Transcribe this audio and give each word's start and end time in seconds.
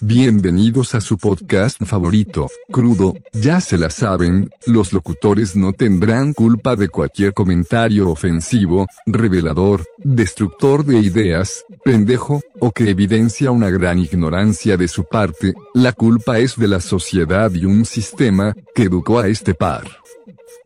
Bienvenidos 0.00 0.94
a 0.94 1.00
su 1.00 1.18
podcast 1.18 1.82
favorito, 1.84 2.48
Crudo, 2.70 3.14
ya 3.32 3.60
se 3.60 3.78
la 3.78 3.90
saben, 3.90 4.50
los 4.66 4.92
locutores 4.92 5.56
no 5.56 5.72
tendrán 5.72 6.32
culpa 6.32 6.76
de 6.76 6.88
cualquier 6.88 7.34
comentario 7.34 8.10
ofensivo, 8.10 8.86
revelador, 9.06 9.84
destructor 9.98 10.84
de 10.84 10.98
ideas, 11.00 11.64
pendejo, 11.84 12.40
o 12.60 12.70
que 12.72 12.90
evidencia 12.90 13.50
una 13.50 13.70
gran 13.70 13.98
ignorancia 13.98 14.76
de 14.76 14.88
su 14.88 15.04
parte, 15.04 15.54
la 15.74 15.92
culpa 15.92 16.38
es 16.38 16.56
de 16.56 16.68
la 16.68 16.80
sociedad 16.80 17.52
y 17.52 17.64
un 17.64 17.84
sistema, 17.84 18.54
que 18.74 18.84
educó 18.84 19.18
a 19.18 19.28
este 19.28 19.54
par. 19.54 19.84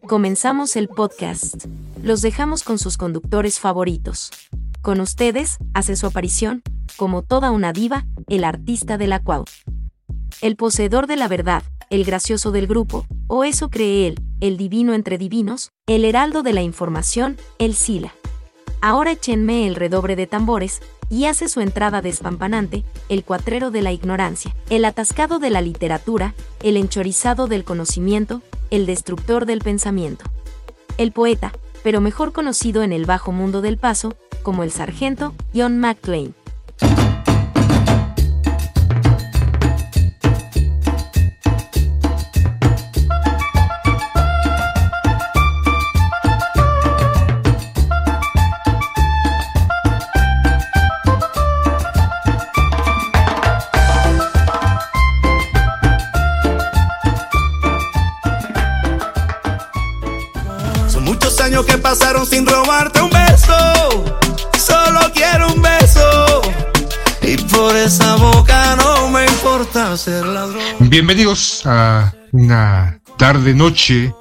Comenzamos 0.07 0.77
el 0.77 0.89
podcast. 0.89 1.67
Los 2.03 2.23
dejamos 2.23 2.65
con 2.65 2.79
sus 2.79 2.97
conductores 2.97 3.61
favoritos. 3.61 4.31
Con 4.83 4.99
ustedes, 5.01 5.59
hace 5.75 5.95
su 5.95 6.07
aparición, 6.07 6.63
como 6.97 7.23
toda 7.23 7.53
una 7.53 7.73
diva, 7.73 8.05
el 8.29 8.43
artista 8.43 8.99
de 8.99 9.07
la 9.07 9.21
cuau. 9.21 9.45
El 10.41 10.57
poseedor 10.57 11.07
de 11.07 11.17
la 11.17 11.29
verdad, 11.29 11.63
el 11.89 12.05
gracioso 12.05 12.51
del 12.51 12.67
grupo, 12.67 13.07
o 13.29 13.45
eso 13.45 13.71
cree 13.71 14.09
él, 14.09 14.21
el 14.41 14.57
divino 14.57 14.93
entre 14.93 15.19
divinos, 15.19 15.71
el 15.87 16.05
heraldo 16.05 16.43
de 16.43 16.53
la 16.53 16.63
información, 16.63 17.37
el 17.61 17.77
Sila. 17.77 18.13
Ahora 18.81 19.13
échenme 19.13 19.69
el 19.69 19.77
redobre 19.77 20.17
de 20.17 20.27
tambores, 20.27 20.83
y 21.09 21.27
hace 21.27 21.49
su 21.49 21.61
entrada 21.61 22.03
despampanante, 22.03 22.85
el 23.09 23.23
cuatrero 23.23 23.71
de 23.71 23.83
la 23.83 23.93
ignorancia, 23.93 24.57
el 24.69 24.85
atascado 24.85 25.39
de 25.39 25.51
la 25.51 25.61
literatura, 25.61 26.35
el 26.61 26.77
enchorizado 26.77 27.47
del 27.47 27.63
conocimiento, 27.63 28.43
el 28.73 28.87
destructor 28.87 29.47
del 29.47 29.61
pensamiento. 29.61 30.25
El 30.99 31.13
poeta, 31.13 31.53
pero 31.83 32.01
mejor 32.01 32.33
conocido 32.33 32.83
en 32.83 32.93
el 32.93 33.07
bajo 33.07 33.33
mundo 33.33 33.61
del 33.61 33.79
paso, 33.79 34.15
como 34.43 34.63
el 34.63 34.71
sargento 34.71 35.35
John 35.55 35.79
McClane. 35.79 36.42
Sin 62.25 62.47
robarte 62.47 63.03
un 63.03 63.11
beso. 63.11 63.55
Solo 64.59 65.13
quiero 65.13 65.53
un 65.53 65.61
beso. 65.61 66.41
Y 67.21 67.37
por 67.37 67.77
esa 67.77 68.17
boca 68.17 68.77
no 68.77 69.11
me 69.11 69.27
importa 69.27 69.95
ser 69.99 70.25
ladrón. 70.25 70.63
Bienvenidos 70.79 71.67
a 71.67 72.15
una 72.33 72.99
tarde 73.19 73.53
noche 73.53 74.15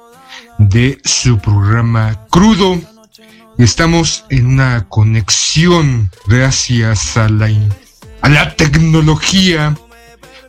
de 0.58 1.00
su 1.02 1.38
programa 1.38 2.26
Crudo. 2.28 2.78
Estamos 3.56 4.26
en 4.28 4.48
una 4.48 4.86
conexión 4.90 6.10
gracias 6.26 7.16
a 7.16 7.30
la, 7.30 7.48
a 8.20 8.28
la 8.28 8.54
tecnología 8.54 9.74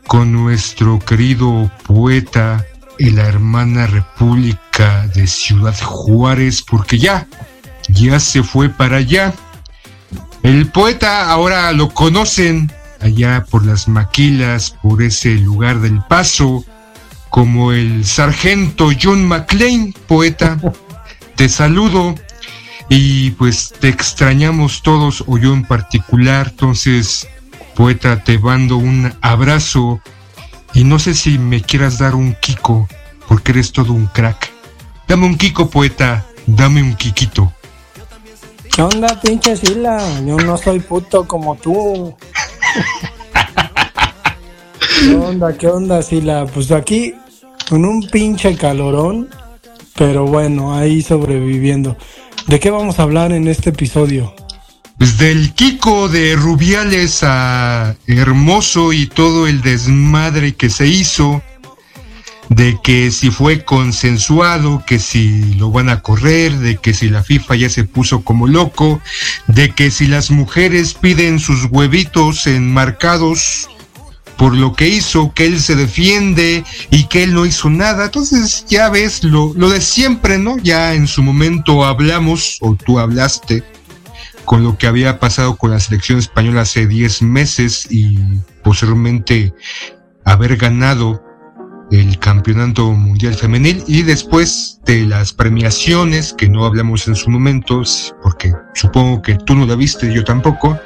con 0.08 0.34
nuestro 0.34 1.00
querido 1.00 1.72
poeta 1.88 2.66
y 3.00 3.12
la 3.12 3.24
hermana 3.28 3.88
República 3.88 4.62
de 4.80 5.28
Ciudad 5.28 5.80
Juárez, 5.80 6.64
porque 6.64 6.98
ya, 6.98 7.28
ya 7.90 8.20
se 8.20 8.42
fue 8.42 8.70
para 8.70 8.98
allá. 8.98 9.34
El 10.42 10.68
poeta 10.68 11.30
ahora 11.30 11.72
lo 11.74 11.90
conocen 11.90 12.72
allá 13.00 13.46
por 13.50 13.66
las 13.66 13.88
maquilas, 13.88 14.72
por 14.82 15.04
ese 15.04 15.36
lugar 15.36 15.80
del 15.80 16.02
paso, 16.10 16.66
como 17.30 17.72
el 17.72 18.04
sargento 18.04 18.90
John 19.00 19.26
McClane, 19.26 19.94
poeta. 20.08 20.60
Te 21.36 21.50
saludo 21.50 22.16
y 22.89 23.32
pues 23.32 23.73
te 23.80 23.89
extrañamos 23.89 24.83
todos, 24.83 25.23
o 25.26 25.38
yo 25.38 25.54
en 25.54 25.66
particular. 25.66 26.50
Entonces, 26.52 27.28
poeta, 27.76 28.23
te 28.23 28.38
mando 28.38 28.78
un 28.78 29.14
abrazo 29.22 30.00
y 30.76 30.83
no 30.83 31.00
sé 31.00 31.16
si 31.16 31.39
me 31.39 31.62
quieras 31.62 31.98
dar 31.98 32.14
un 32.14 32.36
kiko, 32.39 32.88
porque 33.28 33.52
eres 33.52 33.72
todo 33.72 33.94
un 33.94 34.06
crack. 34.06 34.52
Dame 35.14 35.28
un 35.28 35.38
kiko, 35.38 35.70
poeta, 35.70 36.26
dame 36.48 36.82
un 36.82 36.96
kikito. 36.96 37.54
¿Qué 38.76 38.82
onda, 38.82 39.22
pinche 39.22 39.56
Sila? 39.56 40.02
Yo 40.26 40.38
no 40.38 40.58
soy 40.58 40.80
puto 40.80 41.28
como 41.28 41.56
tú. 41.56 42.16
¿Qué 45.00 45.14
onda, 45.14 45.56
qué 45.56 45.68
onda, 45.68 46.02
Sila? 46.02 46.48
Pues 46.52 46.72
aquí 46.72 47.14
con 47.70 47.86
un 47.86 48.10
pinche 48.10 48.56
calorón, 48.56 49.30
pero 49.96 50.26
bueno, 50.26 50.76
ahí 50.76 51.04
sobreviviendo. 51.04 51.95
¿De 52.48 52.60
qué 52.60 52.72
vamos 52.72 52.98
a 52.98 53.04
hablar 53.04 53.34
en 53.34 53.48
este 53.48 53.70
episodio? 53.70 54.34
Pues 54.98 55.20
del 55.20 55.54
Kiko 55.54 56.10
de 56.10 56.36
Rubiales 56.36 57.20
a 57.22 57.95
Hermoso 58.08 58.94
y 58.94 59.06
todo 59.06 59.45
el 59.45 59.62
desmadre 59.62 60.56
que 60.56 60.72
se 60.72 60.88
hizo, 60.88 61.44
de 62.55 62.77
que 62.83 63.09
si 63.11 63.31
fue 63.31 63.64
consensuado, 63.64 64.83
que 64.86 64.99
si 64.99 65.55
lo 65.55 65.71
van 65.71 65.89
a 65.89 66.02
correr, 66.02 66.55
de 66.59 66.77
que 66.77 66.93
si 66.93 67.09
la 67.09 67.23
FIFA 67.23 67.55
ya 67.55 67.69
se 67.69 67.83
puso 67.83 68.23
como 68.23 68.47
loco, 68.47 69.02
de 69.47 69.71
que 69.71 69.89
si 69.89 70.05
las 70.05 70.30
mujeres 70.30 70.93
piden 70.93 71.39
sus 71.39 71.65
huevitos 71.65 72.45
enmarcados 72.45 73.69
por 74.37 74.55
lo 74.55 74.73
que 74.73 74.87
hizo, 74.87 75.33
que 75.33 75.45
él 75.45 75.59
se 75.59 75.75
defiende 75.75 76.64
y 76.91 77.05
que 77.05 77.23
él 77.23 77.33
no 77.33 77.45
hizo 77.45 77.69
nada. 77.69 78.05
Entonces 78.05 78.65
ya 78.67 78.89
ves 78.89 79.23
lo, 79.23 79.53
lo 79.55 79.70
de 79.70 79.81
siempre, 79.81 80.37
¿no? 80.37 80.58
Ya 80.58 80.93
en 80.93 81.08
su 81.08 81.23
momento 81.23 81.85
hablamos, 81.85 82.58
o 82.61 82.75
tú 82.75 82.99
hablaste, 82.99 83.64
con 84.45 84.64
lo 84.64 84.77
que 84.77 84.87
había 84.87 85.20
pasado 85.20 85.55
con 85.55 85.71
la 85.71 85.80
selección 85.80 86.20
española 86.20 86.61
hace 86.61 86.85
10 86.85 87.21
meses 87.21 87.87
y 87.89 88.17
posteriormente 88.64 89.53
haber 90.25 90.58
ganado 90.58 91.23
el 91.93 92.17
campeonato 92.17 92.92
mundial 92.92 93.36
femenil 93.36 93.83
y 93.87 94.02
después 94.02 94.80
de 94.86 95.05
las 95.05 95.31
premiaciones 95.31 96.33
que 96.33 96.49
no 96.49 96.65
hablamos 96.65 97.08
en 97.08 97.15
su 97.15 97.30
momento 97.30 97.83
porque 98.21 98.52
supongo 98.73 99.21
que 99.21 99.36
tú 99.36 99.55
no 99.55 99.65
la 99.65 99.76
viste 99.76 100.11
yo 100.14 100.23
tampoco 100.23 100.80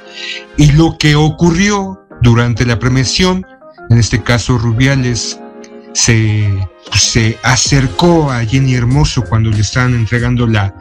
y 0.57 0.71
lo 0.73 0.97
que 0.97 1.15
ocurrió 1.15 2.05
durante 2.21 2.65
la 2.65 2.77
premiación 2.77 3.45
en 3.89 3.97
este 3.97 4.21
caso 4.21 4.57
Rubiales 4.57 5.39
se, 5.93 6.47
se 6.93 7.37
acercó 7.41 8.29
a 8.31 8.45
Jenny 8.45 8.75
Hermoso 8.75 9.23
cuando 9.23 9.49
le 9.49 9.61
estaban 9.61 9.95
entregando 9.95 10.45
la, 10.45 10.75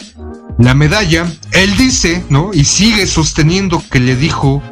la 0.58 0.74
medalla, 0.74 1.26
él 1.52 1.76
dice, 1.76 2.24
¿no? 2.28 2.50
Y 2.52 2.64
sigue 2.64 3.06
sosteniendo 3.06 3.82
que 3.90 4.00
le 4.00 4.16
dijo 4.16 4.62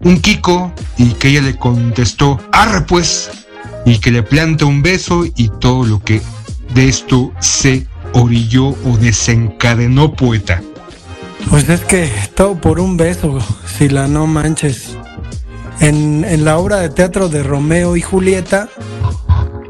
un 0.00 0.20
Kiko 0.20 0.72
y 0.98 1.14
que 1.14 1.28
ella 1.28 1.42
le 1.42 1.56
contestó, 1.56 2.38
arre 2.52 2.82
pues, 2.82 3.30
y 3.84 3.98
que 3.98 4.10
le 4.10 4.22
planta 4.22 4.64
un 4.64 4.82
beso 4.82 5.24
y 5.24 5.50
todo 5.60 5.84
lo 5.84 6.00
que 6.00 6.20
de 6.74 6.88
esto 6.88 7.32
se 7.40 7.86
orilló 8.12 8.68
o 8.68 8.96
desencadenó 8.98 10.12
poeta. 10.12 10.62
Pues 11.50 11.68
es 11.68 11.80
que 11.80 12.10
todo 12.34 12.54
por 12.54 12.80
un 12.80 12.96
beso, 12.96 13.38
Sila, 13.66 14.08
no 14.08 14.26
manches. 14.26 14.96
En, 15.80 16.24
en 16.24 16.44
la 16.44 16.58
obra 16.58 16.78
de 16.78 16.88
teatro 16.88 17.28
de 17.28 17.42
Romeo 17.42 17.96
y 17.96 18.00
Julieta, 18.00 18.68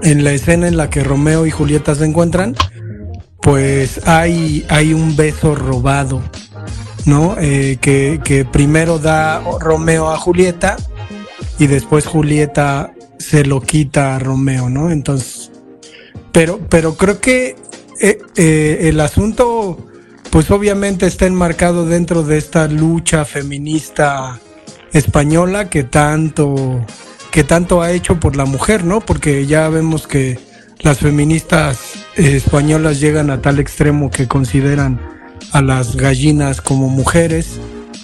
en 0.03 0.23
la 0.23 0.33
escena 0.33 0.69
en 0.69 0.77
la 0.77 0.91
que 0.91 1.03
Romeo 1.03 1.47
y 1.47 1.51
Julieta 1.51 1.95
se 1.95 2.05
encuentran, 2.05 2.55
pues 3.41 4.07
hay, 4.07 4.65
hay 4.69 4.95
un 4.95 5.17
beso 5.17 5.55
robado, 5.55 6.23
¿no? 7.05 7.37
Eh, 7.39 7.79
que, 7.81 8.21
que 8.25 8.45
primero 8.45 8.99
da 8.99 9.43
Romeo 9.61 10.11
a 10.11 10.17
Julieta 10.17 10.77
y 11.59 11.67
después 11.67 12.07
Julieta 12.07 12.94
se 13.19 13.45
lo 13.45 13.61
quita 13.61 14.17
a 14.17 14.19
Romeo, 14.19 14.69
¿no? 14.69 14.91
Entonces, 14.91 15.51
pero, 16.33 16.61
pero 16.69 16.97
creo 16.97 17.21
que 17.21 17.57
eh, 18.01 18.19
eh, 18.37 18.79
el 18.83 19.01
asunto, 19.01 19.87
pues 20.31 20.51
obviamente 20.51 21.07
está 21.07 21.27
enmarcado 21.27 21.87
dentro 21.87 22.23
de 22.23 22.39
esta 22.39 22.67
lucha 22.69 23.25
feminista 23.25 24.41
española 24.93 25.71
que 25.71 25.85
tanto, 25.85 26.85
que 27.31 27.45
tanto 27.45 27.83
ha 27.83 27.93
hecho 27.93 28.19
por 28.19 28.37
la 28.37 28.45
mujer, 28.45 28.85
¿no? 28.85 29.01
Porque 29.01 29.47
ya 29.47 29.69
vemos 29.69 30.07
que 30.07 30.39
las 30.81 30.99
feministas 30.99 31.95
españolas 32.17 33.01
llegan 33.01 33.31
a 33.31 33.41
tal 33.41 33.59
extremo 33.59 34.11
que 34.11 34.29
consideran 34.29 35.01
a 35.53 35.63
las 35.63 35.97
gallinas 35.97 36.61
como 36.61 36.89
mujeres 36.89 37.61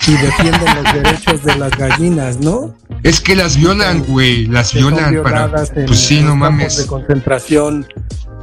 y 0.06 0.12
defienden 0.12 0.82
los 0.82 0.94
derechos 0.94 1.44
de 1.44 1.56
las 1.56 1.70
gallinas, 1.76 2.38
¿no? 2.38 2.74
Es 3.02 3.20
que 3.20 3.36
las 3.36 3.56
violan, 3.56 4.04
güey, 4.04 4.46
las 4.46 4.72
violan 4.72 5.22
para... 5.22 5.50
en 5.74 5.86
Pues 5.86 5.98
sí, 5.98 6.20
no 6.22 6.36
mames. 6.36 6.78
de 6.78 6.86
concentración 6.86 7.86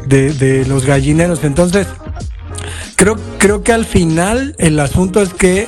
de, 0.07 0.33
de 0.33 0.65
los 0.65 0.85
gallineros. 0.85 1.43
Entonces, 1.43 1.87
creo, 2.95 3.17
creo 3.37 3.63
que 3.63 3.73
al 3.73 3.85
final 3.85 4.55
el 4.57 4.79
asunto 4.79 5.21
es 5.21 5.33
que 5.33 5.67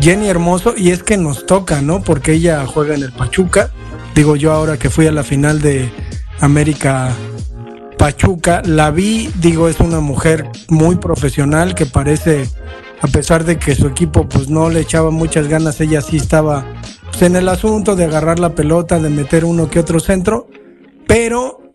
Jenny 0.00 0.28
Hermoso, 0.28 0.74
y 0.76 0.90
es 0.90 1.02
que 1.02 1.16
nos 1.16 1.46
toca, 1.46 1.82
¿no? 1.82 2.02
Porque 2.02 2.32
ella 2.32 2.64
juega 2.66 2.94
en 2.94 3.02
el 3.02 3.12
Pachuca, 3.12 3.70
Digo 4.18 4.34
yo 4.34 4.52
ahora 4.52 4.76
que 4.76 4.90
fui 4.90 5.06
a 5.06 5.12
la 5.12 5.22
final 5.22 5.60
de 5.62 5.88
América 6.40 7.12
Pachuca, 7.96 8.62
la 8.64 8.90
vi, 8.90 9.30
digo, 9.36 9.68
es 9.68 9.78
una 9.78 10.00
mujer 10.00 10.50
muy 10.68 10.96
profesional 10.96 11.76
que 11.76 11.86
parece, 11.86 12.48
a 13.00 13.06
pesar 13.08 13.44
de 13.44 13.58
que 13.58 13.74
su 13.74 13.86
equipo 13.86 14.28
pues 14.28 14.48
no 14.48 14.70
le 14.70 14.80
echaba 14.80 15.10
muchas 15.10 15.48
ganas, 15.48 15.80
ella 15.80 16.00
sí 16.00 16.16
estaba 16.16 16.66
pues, 17.10 17.22
en 17.22 17.36
el 17.36 17.48
asunto 17.48 17.96
de 17.96 18.04
agarrar 18.04 18.38
la 18.38 18.54
pelota, 18.54 18.98
de 18.98 19.10
meter 19.10 19.44
uno 19.44 19.70
que 19.70 19.80
otro 19.80 20.00
centro, 20.00 20.48
pero 21.06 21.74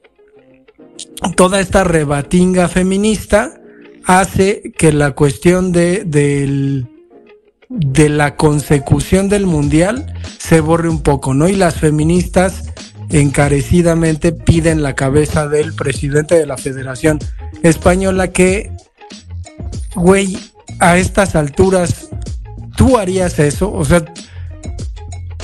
toda 1.36 1.60
esta 1.60 1.84
rebatinga 1.84 2.68
feminista 2.68 3.54
hace 4.06 4.74
que 4.78 4.92
la 4.92 5.12
cuestión 5.12 5.72
de, 5.72 6.04
de 7.70 8.10
la 8.10 8.36
consecución 8.36 9.30
del 9.30 9.46
mundial 9.46 10.14
se 10.38 10.60
borre 10.60 10.90
un 10.90 11.02
poco, 11.02 11.34
¿no? 11.34 11.48
Y 11.48 11.56
las 11.56 11.76
feministas 11.76 12.66
encarecidamente 13.10 14.32
piden 14.32 14.84
la 14.84 14.96
cabeza 14.96 15.48
del 15.48 15.74
presidente 15.74 16.36
de 16.36 16.46
la 16.46 16.58
Federación 16.58 17.20
Española 17.62 18.30
que, 18.30 18.72
güey, 19.96 20.38
a 20.84 20.98
estas 20.98 21.36
alturas, 21.36 22.10
¿tú 22.76 22.98
harías 22.98 23.40
eso? 23.40 23.72
O 23.72 23.86
sea, 23.86 24.04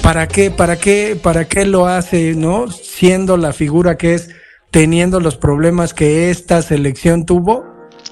¿para 0.03 0.27
qué, 0.27 0.51
para 0.51 0.75
qué, 0.75 1.17
para 1.21 1.47
qué 1.47 1.65
lo 1.65 1.87
hace, 1.87 2.35
no? 2.35 2.69
Siendo 2.69 3.37
la 3.37 3.53
figura 3.53 3.97
que 3.97 4.15
es, 4.15 4.31
teniendo 4.69 5.21
los 5.21 5.37
problemas 5.37 5.93
que 5.93 6.29
esta 6.29 6.61
selección 6.61 7.25
tuvo, 7.25 7.63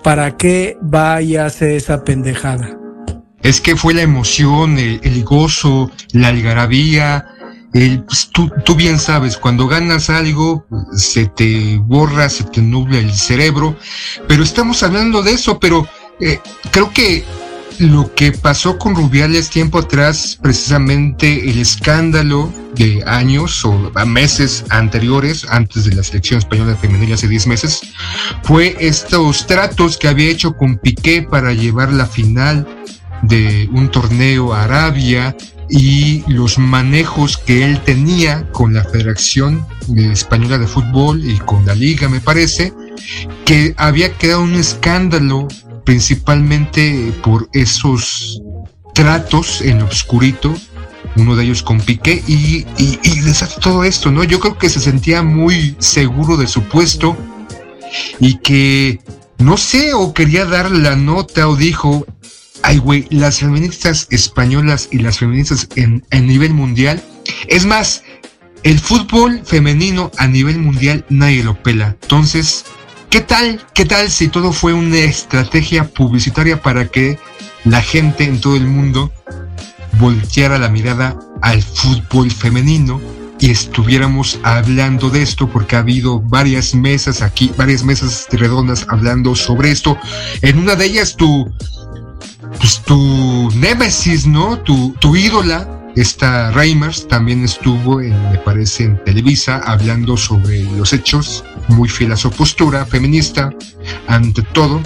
¿para 0.03 0.37
qué 0.37 0.77
vaya 0.81 1.43
a 1.43 1.47
hacer 1.47 1.71
esa 1.71 2.05
pendejada? 2.05 2.79
Es 3.41 3.59
que 3.59 3.75
fue 3.75 3.93
la 3.93 4.03
emoción, 4.03 4.77
el, 4.79 5.23
gozo, 5.25 5.91
la 6.13 6.29
algarabía. 6.29 7.25
El, 7.73 8.05
pues, 8.05 8.29
tú, 8.31 8.49
tú, 8.63 8.75
bien 8.75 8.99
sabes, 8.99 9.35
cuando 9.35 9.67
ganas 9.67 10.09
algo, 10.09 10.65
se 10.93 11.25
te 11.25 11.77
borra, 11.77 12.29
se 12.29 12.45
te 12.45 12.61
nubla 12.61 12.99
el 12.99 13.11
cerebro. 13.11 13.75
Pero 14.29 14.43
estamos 14.43 14.81
hablando 14.81 15.21
de 15.23 15.31
eso, 15.31 15.59
pero 15.59 15.87
eh, 16.19 16.39
creo 16.71 16.91
que 16.91 17.23
lo 17.79 18.13
que 18.15 18.31
pasó 18.31 18.77
con 18.77 18.95
Rubiales 18.95 19.49
tiempo 19.49 19.79
atrás, 19.79 20.37
precisamente 20.41 21.49
el 21.49 21.59
escándalo 21.59 22.51
de 22.75 23.03
años 23.05 23.63
o 23.65 23.91
meses 24.05 24.65
anteriores, 24.69 25.45
antes 25.49 25.85
de 25.85 25.95
la 25.95 26.03
selección 26.03 26.39
española 26.39 26.75
femenil 26.75 27.13
hace 27.13 27.27
10 27.27 27.47
meses, 27.47 27.81
fue 28.43 28.75
estos 28.79 29.45
tratos 29.45 29.97
que 29.97 30.07
había 30.07 30.31
hecho 30.31 30.55
con 30.55 30.77
Piqué 30.77 31.21
para 31.21 31.53
llevar 31.53 31.91
la 31.91 32.07
final 32.07 32.67
de 33.21 33.69
un 33.71 33.89
torneo 33.89 34.53
a 34.53 34.63
Arabia 34.63 35.35
y 35.69 36.23
los 36.27 36.57
manejos 36.57 37.37
que 37.37 37.63
él 37.63 37.81
tenía 37.81 38.47
con 38.51 38.73
la 38.73 38.83
Federación 38.85 39.65
Española 39.95 40.57
de 40.57 40.67
Fútbol 40.67 41.23
y 41.23 41.37
con 41.39 41.65
la 41.65 41.75
liga, 41.75 42.09
me 42.09 42.21
parece, 42.21 42.73
que 43.45 43.73
había 43.77 44.13
quedado 44.13 44.41
un 44.41 44.55
escándalo 44.55 45.47
principalmente 45.87 47.13
por 47.23 47.47
esos 47.53 48.41
tratos 48.93 49.61
en 49.61 49.81
obscurito, 49.81 50.53
uno 51.15 51.37
de 51.37 51.45
ellos 51.45 51.63
con 51.63 51.79
Piqué, 51.79 52.21
y, 52.27 52.65
y, 52.77 52.99
y 53.03 53.21
todo 53.61 53.85
esto, 53.85 54.11
¿no? 54.11 54.25
Yo 54.25 54.41
creo 54.41 54.57
que 54.57 54.67
se 54.67 54.81
sentía 54.81 55.23
muy 55.23 55.77
seguro 55.79 56.35
de 56.35 56.47
su 56.47 56.63
puesto 56.63 57.15
y 58.19 58.37
que, 58.39 58.99
no 59.37 59.55
sé, 59.55 59.93
o 59.93 60.13
quería 60.13 60.43
dar 60.43 60.69
la 60.71 60.97
nota 60.97 61.47
o 61.47 61.55
dijo, 61.55 62.05
ay, 62.63 62.79
güey, 62.79 63.07
las 63.09 63.39
feministas 63.39 64.07
españolas 64.09 64.89
y 64.91 64.97
las 64.97 65.19
feministas 65.19 65.69
en, 65.77 66.03
en 66.11 66.27
nivel 66.27 66.53
mundial. 66.53 67.01
Es 67.47 67.65
más, 67.65 68.03
el 68.63 68.77
fútbol 68.77 69.41
femenino 69.45 70.11
a 70.17 70.27
nivel 70.27 70.59
mundial 70.59 71.05
nadie 71.07 71.45
lo 71.45 71.63
pela. 71.63 71.95
Entonces, 72.01 72.65
¿qué 73.09 73.21
tal? 73.21 73.61
¿Qué 73.73 73.85
tal 73.85 74.09
si 74.09 74.27
todo 74.27 74.51
fue 74.51 74.73
una 74.73 74.97
estrategia 74.97 75.85
publicitaria 75.85 76.61
para 76.61 76.87
que 76.87 77.17
la 77.65 77.81
gente 77.81 78.23
en 78.23 78.39
todo 78.39 78.55
el 78.55 78.67
mundo 78.67 79.11
volteara 79.99 80.57
la 80.57 80.69
mirada 80.69 81.17
al 81.41 81.61
fútbol 81.61 82.31
femenino 82.31 83.01
y 83.39 83.51
estuviéramos 83.51 84.39
hablando 84.43 85.09
de 85.09 85.21
esto 85.21 85.47
porque 85.47 85.75
ha 85.75 85.79
habido 85.79 86.19
varias 86.19 86.73
mesas 86.73 87.21
aquí, 87.21 87.51
varias 87.55 87.83
mesas 87.83 88.27
redondas 88.31 88.85
hablando 88.89 89.35
sobre 89.35 89.71
esto. 89.71 89.97
En 90.41 90.57
una 90.57 90.75
de 90.75 90.85
ellas 90.85 91.15
tu 91.15 91.51
pues 92.59 92.81
tu 92.83 93.49
némesis, 93.55 94.25
¿no? 94.25 94.57
Tu, 94.59 94.93
tu 94.99 95.15
ídola, 95.15 95.67
esta 95.95 96.51
Reimers, 96.51 97.07
también 97.07 97.43
estuvo, 97.43 98.01
en, 98.01 98.19
me 98.31 98.37
parece, 98.37 98.85
en 98.85 99.03
Televisa, 99.03 99.61
hablando 99.65 100.17
sobre 100.17 100.63
los 100.63 100.93
hechos, 100.93 101.43
muy 101.67 101.89
fiel 101.89 102.11
a 102.11 102.17
su 102.17 102.31
postura 102.31 102.85
feminista, 102.85 103.49
ante 104.07 104.41
todo. 104.41 104.81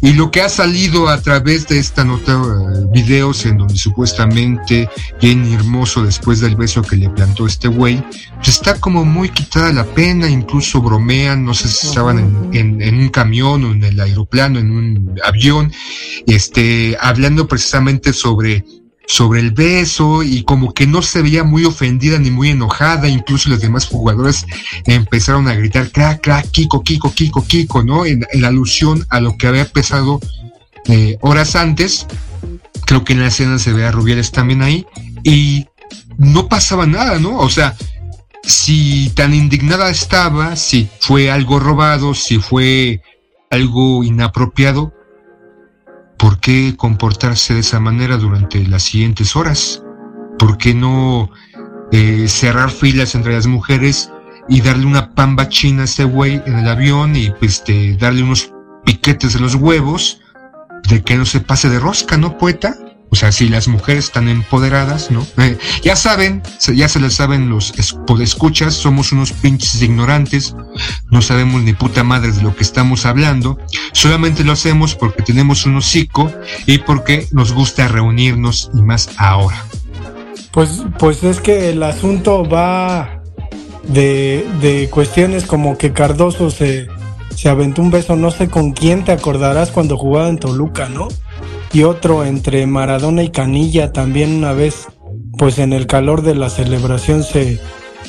Y 0.00 0.12
lo 0.12 0.30
que 0.30 0.40
ha 0.42 0.48
salido 0.48 1.08
a 1.08 1.20
través 1.20 1.66
de 1.66 1.78
esta 1.78 2.04
nota, 2.04 2.32
eh, 2.32 2.86
videos 2.92 3.44
en 3.46 3.58
donde 3.58 3.76
supuestamente 3.76 4.88
Jenny 5.20 5.54
Hermoso, 5.54 6.04
después 6.04 6.40
del 6.40 6.54
beso 6.54 6.82
que 6.82 6.96
le 6.96 7.10
plantó 7.10 7.46
este 7.46 7.66
güey, 7.66 8.02
pues 8.36 8.48
está 8.48 8.78
como 8.78 9.04
muy 9.04 9.30
quitada 9.30 9.72
la 9.72 9.84
pena, 9.84 10.28
incluso 10.28 10.80
bromean, 10.80 11.44
no 11.44 11.54
sé 11.54 11.68
si 11.68 11.88
estaban 11.88 12.50
en, 12.52 12.80
en, 12.80 12.94
un 12.94 13.08
camión 13.08 13.64
o 13.64 13.72
en 13.72 13.82
el 13.82 14.00
aeroplano, 14.00 14.60
en 14.60 14.70
un 14.70 15.20
avión, 15.24 15.72
este, 16.26 16.96
hablando 17.00 17.48
precisamente 17.48 18.12
sobre 18.12 18.64
sobre 19.08 19.40
el 19.40 19.52
beso 19.52 20.22
y 20.22 20.42
como 20.42 20.74
que 20.74 20.86
no 20.86 21.00
se 21.00 21.22
veía 21.22 21.42
muy 21.42 21.64
ofendida 21.64 22.18
ni 22.18 22.30
muy 22.30 22.50
enojada, 22.50 23.08
incluso 23.08 23.48
los 23.48 23.60
demás 23.60 23.86
jugadores 23.86 24.46
empezaron 24.84 25.48
a 25.48 25.54
gritar 25.54 25.90
crack, 25.90 26.20
crack, 26.20 26.50
Kiko, 26.50 26.82
Kiko, 26.82 27.12
Kiko, 27.12 27.42
Kiko, 27.44 27.82
¿no? 27.82 28.04
En, 28.04 28.26
la 28.34 28.48
alusión 28.48 29.06
a 29.08 29.20
lo 29.20 29.38
que 29.38 29.46
había 29.46 29.62
empezado 29.62 30.20
eh, 30.84 31.16
horas 31.22 31.56
antes, 31.56 32.06
creo 32.84 33.02
que 33.02 33.14
en 33.14 33.20
la 33.20 33.28
escena 33.28 33.58
se 33.58 33.72
ve 33.72 33.86
a 33.86 33.90
Rubiales 33.90 34.30
también 34.30 34.60
ahí 34.60 34.86
y 35.24 35.66
no 36.18 36.48
pasaba 36.48 36.84
nada, 36.84 37.18
¿no? 37.18 37.38
O 37.38 37.48
sea, 37.48 37.74
si 38.42 39.10
tan 39.14 39.32
indignada 39.32 39.88
estaba, 39.88 40.54
si 40.54 40.86
fue 41.00 41.30
algo 41.30 41.58
robado, 41.58 42.12
si 42.12 42.38
fue 42.38 43.00
algo 43.48 44.04
inapropiado, 44.04 44.92
¿por 46.18 46.40
qué 46.40 46.74
comportarse 46.76 47.54
de 47.54 47.60
esa 47.60 47.80
manera 47.80 48.16
durante 48.16 48.66
las 48.66 48.82
siguientes 48.82 49.36
horas? 49.36 49.82
¿Por 50.38 50.58
qué 50.58 50.74
no 50.74 51.30
eh, 51.92 52.26
cerrar 52.28 52.70
filas 52.70 53.14
entre 53.14 53.32
las 53.32 53.46
mujeres 53.46 54.10
y 54.48 54.60
darle 54.60 54.86
una 54.86 55.10
pamba 55.14 55.48
china 55.48 55.82
a 55.82 55.84
este 55.84 56.04
güey 56.04 56.42
en 56.46 56.58
el 56.58 56.68
avión 56.68 57.16
y 57.16 57.30
pues 57.30 57.62
darle 57.98 58.22
unos 58.22 58.52
piquetes 58.84 59.34
en 59.34 59.42
los 59.42 59.54
huevos 59.54 60.20
de 60.88 61.02
que 61.02 61.16
no 61.16 61.24
se 61.24 61.40
pase 61.40 61.68
de 61.68 61.78
rosca, 61.78 62.16
¿no, 62.16 62.38
poeta? 62.38 62.74
O 63.10 63.16
sea, 63.16 63.32
si 63.32 63.48
las 63.48 63.68
mujeres 63.68 64.06
están 64.06 64.28
empoderadas, 64.28 65.10
¿no? 65.10 65.26
Eh, 65.38 65.56
ya 65.82 65.96
saben, 65.96 66.42
ya 66.74 66.88
se 66.88 67.00
les 67.00 67.14
saben 67.14 67.48
los 67.48 67.72
escuchas, 68.20 68.74
somos 68.74 69.12
unos 69.12 69.32
pinches 69.32 69.80
ignorantes, 69.80 70.54
no 71.10 71.22
sabemos 71.22 71.62
ni 71.62 71.72
puta 71.72 72.04
madre 72.04 72.32
de 72.32 72.42
lo 72.42 72.54
que 72.54 72.62
estamos 72.62 73.06
hablando, 73.06 73.58
solamente 73.92 74.44
lo 74.44 74.52
hacemos 74.52 74.94
porque 74.94 75.22
tenemos 75.22 75.64
un 75.64 75.76
hocico 75.76 76.30
y 76.66 76.78
porque 76.78 77.26
nos 77.32 77.52
gusta 77.52 77.88
reunirnos 77.88 78.70
y 78.74 78.82
más 78.82 79.10
ahora. 79.16 79.64
Pues, 80.52 80.82
pues 80.98 81.24
es 81.24 81.40
que 81.40 81.70
el 81.70 81.82
asunto 81.82 82.46
va 82.48 83.22
de, 83.84 84.46
de 84.60 84.88
cuestiones 84.90 85.46
como 85.46 85.78
que 85.78 85.92
Cardoso 85.92 86.50
se, 86.50 86.88
se 87.34 87.48
aventó 87.48 87.82
un 87.82 87.90
beso, 87.90 88.16
no 88.16 88.30
sé 88.30 88.48
con 88.48 88.72
quién 88.72 89.04
te 89.04 89.12
acordarás 89.12 89.70
cuando 89.70 89.96
jugaba 89.96 90.28
en 90.28 90.38
Toluca, 90.38 90.88
¿no? 90.88 91.08
Y 91.72 91.82
otro 91.82 92.24
entre 92.24 92.66
Maradona 92.66 93.22
y 93.22 93.30
Canilla 93.30 93.92
también 93.92 94.36
una 94.36 94.52
vez, 94.52 94.86
pues 95.36 95.58
en 95.58 95.72
el 95.72 95.86
calor 95.86 96.22
de 96.22 96.34
la 96.34 96.50
celebración 96.50 97.22
se, 97.22 97.60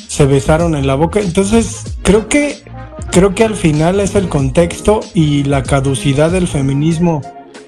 se 0.08 0.26
besaron 0.26 0.74
en 0.74 0.86
la 0.86 0.94
boca. 0.94 1.20
Entonces, 1.20 1.84
creo 2.02 2.28
que, 2.28 2.62
creo 3.10 3.34
que 3.34 3.44
al 3.44 3.56
final 3.56 4.00
es 4.00 4.14
el 4.14 4.28
contexto 4.28 5.00
y 5.14 5.44
la 5.44 5.62
caducidad 5.62 6.30
del 6.30 6.48
feminismo 6.48 7.22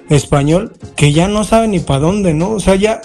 español 0.09 0.73
que 0.95 1.13
ya 1.13 1.27
no 1.27 1.43
sabe 1.43 1.67
ni 1.67 1.79
para 1.79 1.99
dónde, 1.99 2.33
¿no? 2.33 2.51
O 2.51 2.59
sea, 2.59 2.75
ya 2.75 3.01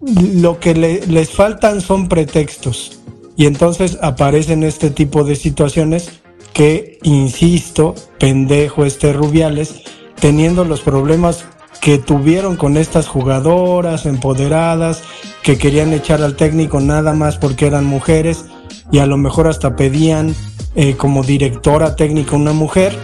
lo 0.00 0.58
que 0.58 0.74
les 0.74 1.30
faltan 1.30 1.80
son 1.80 2.08
pretextos. 2.08 3.00
Y 3.36 3.46
entonces 3.46 3.98
aparecen 4.02 4.62
este 4.62 4.90
tipo 4.90 5.24
de 5.24 5.36
situaciones 5.36 6.20
que, 6.52 6.98
insisto, 7.02 7.94
pendejo 8.18 8.84
este 8.84 9.12
Rubiales, 9.12 9.82
teniendo 10.20 10.64
los 10.64 10.80
problemas 10.82 11.46
que 11.82 11.98
tuvieron 11.98 12.54
con 12.54 12.76
estas 12.76 13.08
jugadoras 13.08 14.06
empoderadas 14.06 15.02
que 15.42 15.58
querían 15.58 15.92
echar 15.92 16.22
al 16.22 16.36
técnico 16.36 16.80
nada 16.80 17.12
más 17.12 17.38
porque 17.38 17.66
eran 17.66 17.84
mujeres 17.84 18.44
y 18.92 19.00
a 19.00 19.06
lo 19.06 19.16
mejor 19.16 19.48
hasta 19.48 19.74
pedían 19.74 20.32
eh, 20.76 20.94
como 20.96 21.24
directora 21.24 21.96
técnica 21.96 22.36
una 22.36 22.52
mujer, 22.52 22.96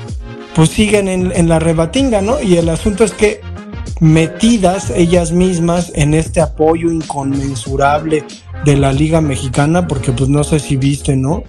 pues 0.55 0.71
siguen 0.71 1.09
en, 1.09 1.49
la 1.49 1.59
rebatinga, 1.59 2.23
¿no? 2.23 2.41
Y 2.41 2.57
el 2.57 2.69
asunto 2.69 3.03
es 3.03 3.13
que 3.13 3.41
metidas 3.99 4.91
ellas 4.91 5.33
mismas 5.33 5.91
en 5.97 6.15
este 6.15 6.41
apoyo 6.41 6.93
inconmensurable 6.93 8.25
de 8.65 8.77
la 8.77 8.93
Liga 8.93 9.21
Mexicana, 9.21 9.89
porque 9.89 10.13
pues 10.13 10.29
no 10.31 10.45
sé 10.45 10.61
si 10.61 10.77
viste, 10.77 11.17
¿no? 11.17 11.43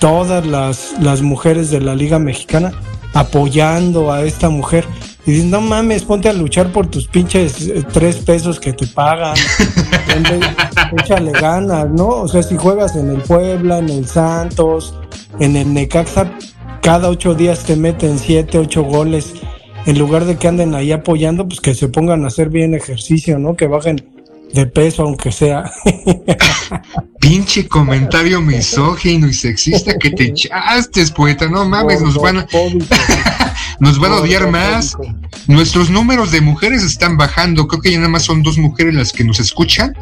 Todas 0.00 0.46
las, 0.46 0.94
las 1.00 1.22
mujeres 1.22 1.70
de 1.70 1.80
la 1.80 1.94
Liga 1.94 2.18
Mexicana 2.18 2.72
apoyando 3.14 4.12
a 4.12 4.22
esta 4.24 4.50
mujer. 4.50 4.84
Y 5.28 5.32
dicen, 5.32 5.50
no 5.50 5.60
mames, 5.60 6.04
ponte 6.04 6.30
a 6.30 6.32
luchar 6.32 6.72
por 6.72 6.86
tus 6.86 7.06
pinches 7.06 7.68
eh, 7.68 7.84
tres 7.92 8.16
pesos 8.16 8.58
que 8.58 8.72
te 8.72 8.86
pagan. 8.86 9.36
Échale 10.98 11.32
ganas, 11.32 11.90
¿no? 11.90 12.08
O 12.08 12.28
sea, 12.28 12.42
si 12.42 12.56
juegas 12.56 12.96
en 12.96 13.10
el 13.10 13.20
Puebla, 13.20 13.76
en 13.76 13.90
el 13.90 14.06
Santos, 14.06 14.94
en 15.38 15.54
el 15.56 15.74
Necaxa, 15.74 16.32
cada 16.80 17.10
ocho 17.10 17.34
días 17.34 17.64
te 17.64 17.76
meten 17.76 18.18
siete, 18.18 18.56
ocho 18.56 18.84
goles. 18.84 19.34
En 19.84 19.98
lugar 19.98 20.24
de 20.24 20.38
que 20.38 20.48
anden 20.48 20.74
ahí 20.74 20.92
apoyando, 20.92 21.46
pues 21.46 21.60
que 21.60 21.74
se 21.74 21.88
pongan 21.88 22.24
a 22.24 22.28
hacer 22.28 22.48
bien 22.48 22.72
ejercicio, 22.72 23.38
¿no? 23.38 23.54
Que 23.54 23.66
bajen 23.66 24.02
de 24.54 24.64
peso, 24.64 25.02
aunque 25.02 25.30
sea. 25.30 25.70
Pinche 27.20 27.68
comentario 27.68 28.40
misógino 28.40 29.28
y 29.28 29.34
sexista 29.34 29.98
que 29.98 30.10
te 30.10 30.24
echaste, 30.28 31.06
poeta. 31.08 31.48
No 31.48 31.68
mames, 31.68 32.00
nos 32.00 32.16
van 32.16 32.38
a, 32.38 32.46
nos 33.80 33.98
van 33.98 34.12
a 34.12 34.16
odiar 34.16 34.50
más. 34.50 34.96
Nuestros 35.46 35.90
números 35.90 36.30
de 36.30 36.40
mujeres 36.40 36.82
están 36.82 37.16
bajando. 37.16 37.68
Creo 37.68 37.82
que 37.82 37.92
ya 37.92 37.98
nada 37.98 38.10
más 38.10 38.24
son 38.24 38.42
dos 38.42 38.58
mujeres 38.58 38.94
las 38.94 39.12
que 39.12 39.24
nos 39.24 39.40
escuchan. 39.40 39.94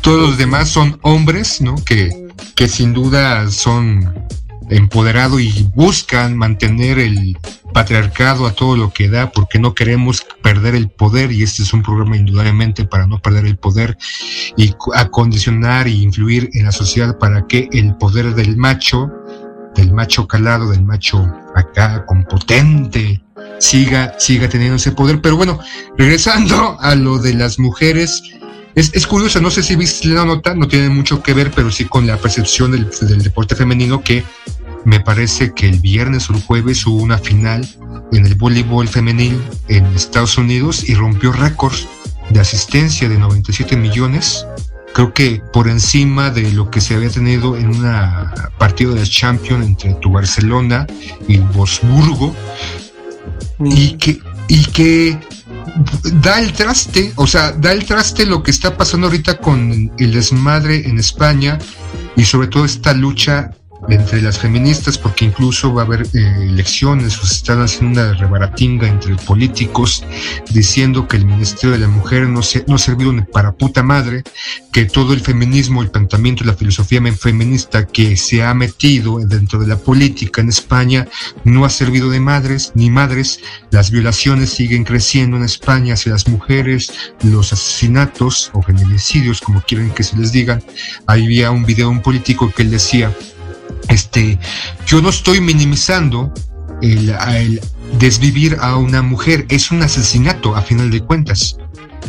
Todos 0.00 0.30
los 0.30 0.38
demás 0.38 0.68
son 0.68 0.98
hombres, 1.02 1.60
¿no? 1.60 1.74
Que, 1.84 2.10
que 2.54 2.68
sin 2.68 2.92
duda 2.92 3.50
son 3.50 4.14
empoderados 4.70 5.40
y 5.40 5.70
buscan 5.74 6.36
mantener 6.36 6.98
el 6.98 7.38
patriarcado 7.72 8.46
a 8.46 8.52
todo 8.52 8.76
lo 8.76 8.92
que 8.92 9.08
da 9.08 9.30
porque 9.30 9.58
no 9.58 9.74
queremos 9.74 10.26
perder 10.42 10.74
el 10.74 10.88
poder 10.88 11.30
y 11.30 11.42
este 11.42 11.62
es 11.62 11.72
un 11.72 11.82
programa 11.82 12.16
indudablemente 12.16 12.84
para 12.84 13.06
no 13.06 13.20
perder 13.20 13.44
el 13.44 13.58
poder 13.58 13.98
y 14.56 14.74
acondicionar 14.94 15.86
y 15.86 16.02
influir 16.02 16.48
en 16.54 16.64
la 16.64 16.72
sociedad 16.72 17.18
para 17.18 17.46
que 17.46 17.68
el 17.72 17.94
poder 17.96 18.34
del 18.34 18.56
macho, 18.56 19.10
del 19.76 19.92
macho 19.92 20.26
calado, 20.26 20.70
del 20.70 20.82
macho 20.82 21.32
acá 21.54 22.04
con 22.06 22.24
potente, 22.24 23.22
siga, 23.58 24.14
siga 24.18 24.48
teniendo 24.48 24.76
ese 24.76 24.92
poder. 24.92 25.20
Pero 25.20 25.36
bueno, 25.36 25.58
regresando 25.96 26.78
a 26.80 26.94
lo 26.94 27.18
de 27.18 27.34
las 27.34 27.58
mujeres, 27.58 28.22
es, 28.74 28.92
es, 28.94 29.06
curioso, 29.06 29.40
no 29.40 29.50
sé 29.50 29.62
si 29.62 29.76
viste 29.76 30.08
la 30.08 30.24
nota, 30.24 30.54
no 30.54 30.68
tiene 30.68 30.88
mucho 30.90 31.22
que 31.22 31.32
ver, 31.32 31.50
pero 31.54 31.70
sí 31.70 31.86
con 31.86 32.06
la 32.06 32.18
percepción 32.18 32.72
del, 32.72 32.90
del 33.00 33.22
deporte 33.22 33.54
femenino 33.54 34.02
que 34.02 34.24
me 34.84 35.00
parece 35.00 35.52
que 35.52 35.68
el 35.68 35.80
viernes 35.80 36.30
o 36.30 36.34
el 36.34 36.42
jueves 36.42 36.86
hubo 36.86 37.02
una 37.02 37.18
final 37.18 37.66
en 38.12 38.24
el 38.24 38.34
voleibol 38.36 38.86
femenil 38.86 39.42
en 39.68 39.84
Estados 39.86 40.38
Unidos 40.38 40.88
y 40.88 40.94
rompió 40.94 41.32
récords 41.32 41.88
de 42.30 42.40
asistencia 42.40 43.08
de 43.08 43.18
97 43.18 43.76
millones. 43.76 44.46
Creo 44.96 45.12
que 45.12 45.42
por 45.52 45.68
encima 45.68 46.30
de 46.30 46.52
lo 46.52 46.70
que 46.70 46.80
se 46.80 46.94
había 46.94 47.10
tenido 47.10 47.54
en 47.58 47.68
una 47.68 48.32
partido 48.56 48.94
de 48.94 49.02
Champions 49.02 49.66
entre 49.66 49.92
tu 49.96 50.10
Barcelona 50.10 50.86
y 51.28 51.36
Bosburgo. 51.36 52.34
Y 53.62 53.98
que, 53.98 54.18
y 54.48 54.64
que 54.64 55.18
da 56.22 56.40
el 56.40 56.54
traste, 56.54 57.12
o 57.16 57.26
sea, 57.26 57.52
da 57.52 57.72
el 57.72 57.84
traste 57.84 58.24
lo 58.24 58.42
que 58.42 58.50
está 58.50 58.78
pasando 58.78 59.08
ahorita 59.08 59.36
con 59.36 59.92
el 59.98 60.12
desmadre 60.14 60.88
en 60.88 60.98
España 60.98 61.58
y 62.16 62.24
sobre 62.24 62.48
todo 62.48 62.64
esta 62.64 62.94
lucha 62.94 63.50
entre 63.88 64.22
las 64.22 64.38
feministas, 64.38 64.98
porque 64.98 65.26
incluso 65.26 65.72
va 65.72 65.82
a 65.82 65.84
haber 65.84 66.06
eh, 66.14 66.48
elecciones, 66.48 67.18
o 67.18 67.26
se 67.26 67.34
están 67.34 67.60
haciendo 67.60 68.00
una 68.00 68.14
rebaratinga 68.14 68.88
entre 68.88 69.14
políticos 69.16 70.04
diciendo 70.50 71.06
que 71.08 71.16
el 71.16 71.26
Ministerio 71.26 71.72
de 71.72 71.78
la 71.78 71.88
Mujer 71.88 72.28
no, 72.28 72.42
se, 72.42 72.64
no 72.66 72.76
ha 72.76 72.78
servido 72.78 73.12
para 73.32 73.52
puta 73.52 73.82
madre, 73.82 74.22
que 74.72 74.84
todo 74.84 75.12
el 75.12 75.20
feminismo, 75.20 75.82
el 75.82 75.90
pensamiento 75.90 76.44
y 76.44 76.46
la 76.46 76.54
filosofía 76.54 77.00
feminista 77.14 77.86
que 77.86 78.16
se 78.16 78.42
ha 78.42 78.52
metido 78.54 79.18
dentro 79.18 79.58
de 79.58 79.66
la 79.66 79.76
política 79.76 80.40
en 80.40 80.48
España 80.48 81.06
no 81.44 81.64
ha 81.64 81.70
servido 81.70 82.10
de 82.10 82.20
madres 82.20 82.72
ni 82.74 82.90
madres, 82.90 83.40
las 83.70 83.90
violaciones 83.90 84.50
siguen 84.50 84.84
creciendo 84.84 85.36
en 85.36 85.44
España 85.44 85.94
hacia 85.94 86.12
las 86.12 86.28
mujeres, 86.28 86.92
los 87.22 87.52
asesinatos 87.52 88.50
o 88.52 88.62
feminicidios, 88.62 89.40
como 89.40 89.62
quieren 89.62 89.90
que 89.90 90.02
se 90.02 90.16
les 90.16 90.32
digan. 90.32 90.62
Ahí 91.06 91.24
había 91.24 91.50
un 91.50 91.64
video 91.64 91.88
de 91.88 91.96
un 91.96 92.02
político 92.02 92.52
que 92.54 92.62
él 92.62 92.70
decía, 92.70 93.14
este, 93.88 94.38
yo 94.86 95.00
no 95.00 95.10
estoy 95.10 95.40
minimizando 95.40 96.32
el, 96.82 97.60
desvivir 97.98 98.56
a 98.60 98.76
una 98.76 99.02
mujer, 99.02 99.46
es 99.48 99.70
un 99.70 99.82
asesinato 99.82 100.54
a 100.56 100.62
final 100.62 100.90
de 100.90 101.00
cuentas. 101.00 101.56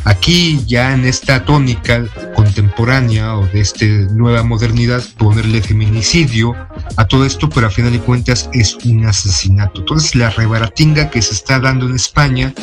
Aquí 0.04 0.62
ya 0.68 0.94
en 0.94 1.06
esta 1.06 1.44
tónica 1.44 2.06
contemporánea 2.36 3.36
o 3.36 3.48
de 3.48 3.62
esta 3.62 3.86
nueva 3.86 4.44
modernidad, 4.44 5.04
ponerle 5.18 5.62
feminicidio 5.62 6.56
a 6.96 7.06
todo 7.06 7.26
esto, 7.26 7.50
pero 7.50 7.68
a 7.68 7.72
final 7.72 7.92
de 7.92 8.00
cuentas 8.00 8.50
es 8.54 8.76
un 8.86 9.06
asesinato. 9.06 9.82
Entonces 9.82 10.16
la 10.16 10.30
rebaratinga 10.30 11.10
que 11.10 11.22
se 11.22 11.34
está 11.34 11.60
dando 11.60 11.88
en 11.88 11.96
España, 11.96 12.54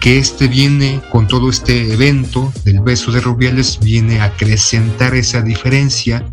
que 0.00 0.18
este 0.18 0.48
viene 0.48 1.00
con 1.10 1.26
todo 1.26 1.50
este 1.50 1.92
evento 1.92 2.52
del 2.64 2.80
beso 2.80 3.12
de 3.12 3.20
Rubiales, 3.20 3.78
viene 3.80 4.20
a 4.20 4.24
acrecentar 4.24 5.14
esa 5.14 5.42
diferencia 5.42 6.24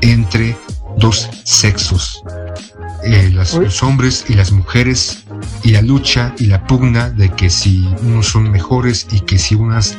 entre 0.00 0.56
dos 0.96 1.28
sexos, 1.44 2.22
eh, 3.04 3.30
los 3.32 3.82
hombres 3.82 4.24
y 4.28 4.34
las 4.34 4.52
mujeres, 4.52 5.24
y 5.62 5.70
la 5.70 5.82
lucha 5.82 6.34
y 6.38 6.46
la 6.46 6.66
pugna 6.66 7.10
de 7.10 7.30
que 7.30 7.50
si 7.50 7.86
unos 8.02 8.28
son 8.28 8.50
mejores 8.50 9.06
y 9.10 9.20
que 9.20 9.38
si 9.38 9.54
unas 9.54 9.98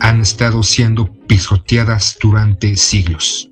han 0.00 0.20
estado 0.20 0.62
siendo 0.62 1.12
pisoteadas 1.26 2.16
durante 2.20 2.76
siglos. 2.76 3.50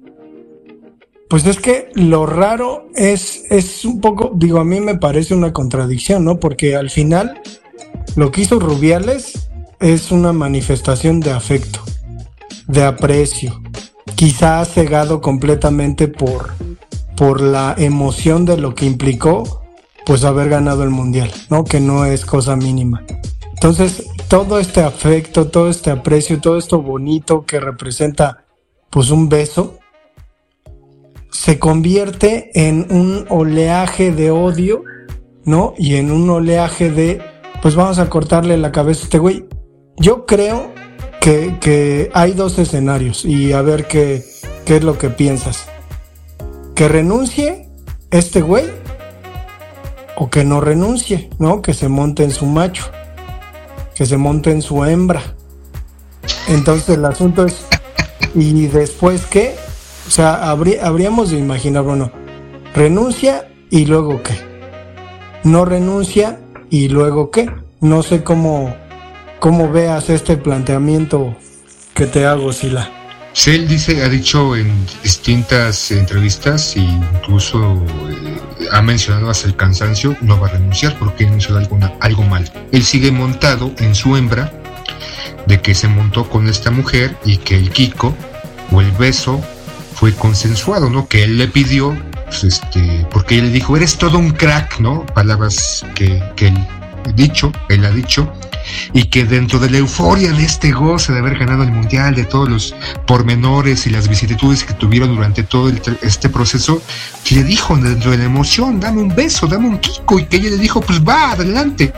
Pues 1.28 1.44
es 1.46 1.58
que 1.58 1.90
lo 1.94 2.24
raro 2.24 2.88
es, 2.94 3.42
es 3.50 3.84
un 3.84 4.00
poco, 4.00 4.32
digo, 4.34 4.60
a 4.60 4.64
mí 4.64 4.80
me 4.80 4.96
parece 4.96 5.34
una 5.34 5.52
contradicción, 5.52 6.24
¿no? 6.24 6.40
Porque 6.40 6.74
al 6.74 6.88
final 6.88 7.42
lo 8.16 8.30
que 8.30 8.40
hizo 8.40 8.58
Rubiales 8.58 9.50
es 9.78 10.10
una 10.10 10.32
manifestación 10.32 11.20
de 11.20 11.32
afecto, 11.32 11.80
de 12.66 12.82
aprecio, 12.82 13.62
quizá 14.18 14.64
cegado 14.64 15.20
completamente 15.20 16.08
por, 16.08 16.54
por 17.16 17.40
la 17.40 17.76
emoción 17.78 18.44
de 18.44 18.56
lo 18.56 18.74
que 18.74 18.84
implicó, 18.84 19.62
pues 20.04 20.24
haber 20.24 20.48
ganado 20.48 20.82
el 20.82 20.90
mundial, 20.90 21.30
¿no? 21.50 21.62
Que 21.62 21.78
no 21.78 22.04
es 22.04 22.24
cosa 22.24 22.56
mínima. 22.56 23.04
Entonces, 23.52 24.08
todo 24.26 24.58
este 24.58 24.82
afecto, 24.82 25.46
todo 25.46 25.70
este 25.70 25.92
aprecio, 25.92 26.40
todo 26.40 26.58
esto 26.58 26.82
bonito 26.82 27.44
que 27.46 27.60
representa, 27.60 28.44
pues 28.90 29.10
un 29.10 29.28
beso, 29.28 29.78
se 31.30 31.60
convierte 31.60 32.50
en 32.54 32.88
un 32.90 33.24
oleaje 33.28 34.10
de 34.10 34.32
odio, 34.32 34.82
¿no? 35.44 35.74
Y 35.78 35.94
en 35.94 36.10
un 36.10 36.28
oleaje 36.28 36.90
de, 36.90 37.22
pues 37.62 37.76
vamos 37.76 38.00
a 38.00 38.10
cortarle 38.10 38.56
la 38.56 38.72
cabeza 38.72 39.02
a 39.02 39.04
este 39.04 39.18
güey. 39.20 39.46
Yo 39.96 40.26
creo 40.26 40.72
que, 41.20 41.56
que 41.60 42.10
hay 42.14 42.32
dos 42.32 42.58
escenarios 42.58 43.24
y 43.24 43.52
a 43.52 43.62
ver 43.62 43.86
qué, 43.86 44.24
qué 44.64 44.76
es 44.76 44.84
lo 44.84 44.98
que 44.98 45.10
piensas 45.10 45.68
que 46.78 46.86
renuncie 46.86 47.68
este 48.12 48.40
güey 48.40 48.66
o 50.14 50.30
que 50.30 50.44
no 50.44 50.60
renuncie, 50.60 51.28
¿no? 51.40 51.60
Que 51.60 51.74
se 51.74 51.88
monte 51.88 52.22
en 52.22 52.30
su 52.30 52.46
macho, 52.46 52.84
que 53.96 54.06
se 54.06 54.16
monte 54.16 54.52
en 54.52 54.62
su 54.62 54.84
hembra. 54.84 55.20
Entonces 56.46 56.90
el 56.90 57.04
asunto 57.04 57.46
es, 57.46 57.66
¿y 58.32 58.68
después 58.68 59.26
qué? 59.26 59.56
O 60.06 60.10
sea, 60.12 60.50
habríamos 60.50 61.32
de 61.32 61.38
imaginar, 61.38 61.82
bueno, 61.82 62.12
renuncia 62.76 63.48
y 63.70 63.86
luego 63.86 64.22
qué. 64.22 64.34
No 65.42 65.64
renuncia 65.64 66.38
y 66.70 66.90
luego 66.90 67.32
qué. 67.32 67.50
No 67.80 68.04
sé 68.04 68.22
cómo, 68.22 68.72
cómo 69.38 69.70
veas 69.70 70.10
este 70.10 70.36
planteamiento 70.36 71.36
que 71.94 72.06
te 72.06 72.26
hago, 72.26 72.52
Sila. 72.52 72.90
Él 73.46 73.68
dice, 73.68 74.02
ha 74.02 74.08
dicho 74.08 74.56
en 74.56 74.86
distintas 75.02 75.92
entrevistas 75.92 76.74
e 76.76 76.80
incluso 76.80 77.74
eh, 78.10 78.40
ha 78.72 78.82
mencionado 78.82 79.30
hasta 79.30 79.46
el 79.46 79.54
cansancio, 79.54 80.16
no 80.20 80.40
va 80.40 80.48
a 80.48 80.50
renunciar 80.50 80.98
porque 80.98 81.24
no 81.24 81.36
hizo 81.36 81.56
algo, 81.56 81.78
algo 82.00 82.22
mal. 82.24 82.50
Él 82.72 82.82
sigue 82.82 83.12
montado 83.12 83.72
en 83.78 83.94
su 83.94 84.16
hembra 84.16 84.52
de 85.46 85.60
que 85.60 85.74
se 85.74 85.88
montó 85.88 86.28
con 86.28 86.48
esta 86.48 86.70
mujer 86.70 87.16
y 87.24 87.36
que 87.36 87.56
el 87.56 87.70
Kiko 87.70 88.14
o 88.72 88.80
el 88.80 88.90
beso 88.92 89.40
fue 89.94 90.12
consensuado, 90.12 90.90
¿no? 90.90 91.06
Que 91.06 91.24
él 91.24 91.38
le 91.38 91.48
pidió, 91.48 91.96
pues, 92.26 92.44
este, 92.44 93.06
porque 93.10 93.38
él 93.38 93.46
le 93.46 93.52
dijo, 93.52 93.76
eres 93.76 93.96
todo 93.98 94.18
un 94.18 94.30
crack, 94.30 94.80
¿no? 94.80 95.06
Palabras 95.06 95.86
que, 95.94 96.22
que 96.34 96.48
él 96.48 96.58
dicho, 97.14 97.52
él 97.68 97.84
ha 97.84 97.90
dicho, 97.90 98.32
y 98.92 99.04
que 99.04 99.24
dentro 99.24 99.58
de 99.58 99.70
la 99.70 99.78
euforia 99.78 100.32
de 100.32 100.44
este 100.44 100.72
goce 100.72 101.12
de 101.12 101.18
haber 101.18 101.38
ganado 101.38 101.62
el 101.62 101.72
mundial, 101.72 102.14
de 102.14 102.24
todos 102.24 102.48
los 102.48 102.74
pormenores 103.06 103.86
y 103.86 103.90
las 103.90 104.08
vicisitudes 104.08 104.64
que 104.64 104.74
tuvieron 104.74 105.14
durante 105.14 105.42
todo 105.42 105.70
este 106.02 106.28
proceso, 106.28 106.82
le 107.30 107.44
dijo 107.44 107.76
dentro 107.76 108.10
de 108.10 108.18
la 108.18 108.24
emoción, 108.24 108.80
dame 108.80 109.02
un 109.02 109.14
beso, 109.14 109.46
dame 109.46 109.68
un 109.68 109.78
kiko, 109.78 110.18
y 110.18 110.24
que 110.26 110.36
ella 110.36 110.50
le 110.50 110.58
dijo, 110.58 110.80
pues 110.80 111.00
va, 111.00 111.32
adelante. 111.32 111.92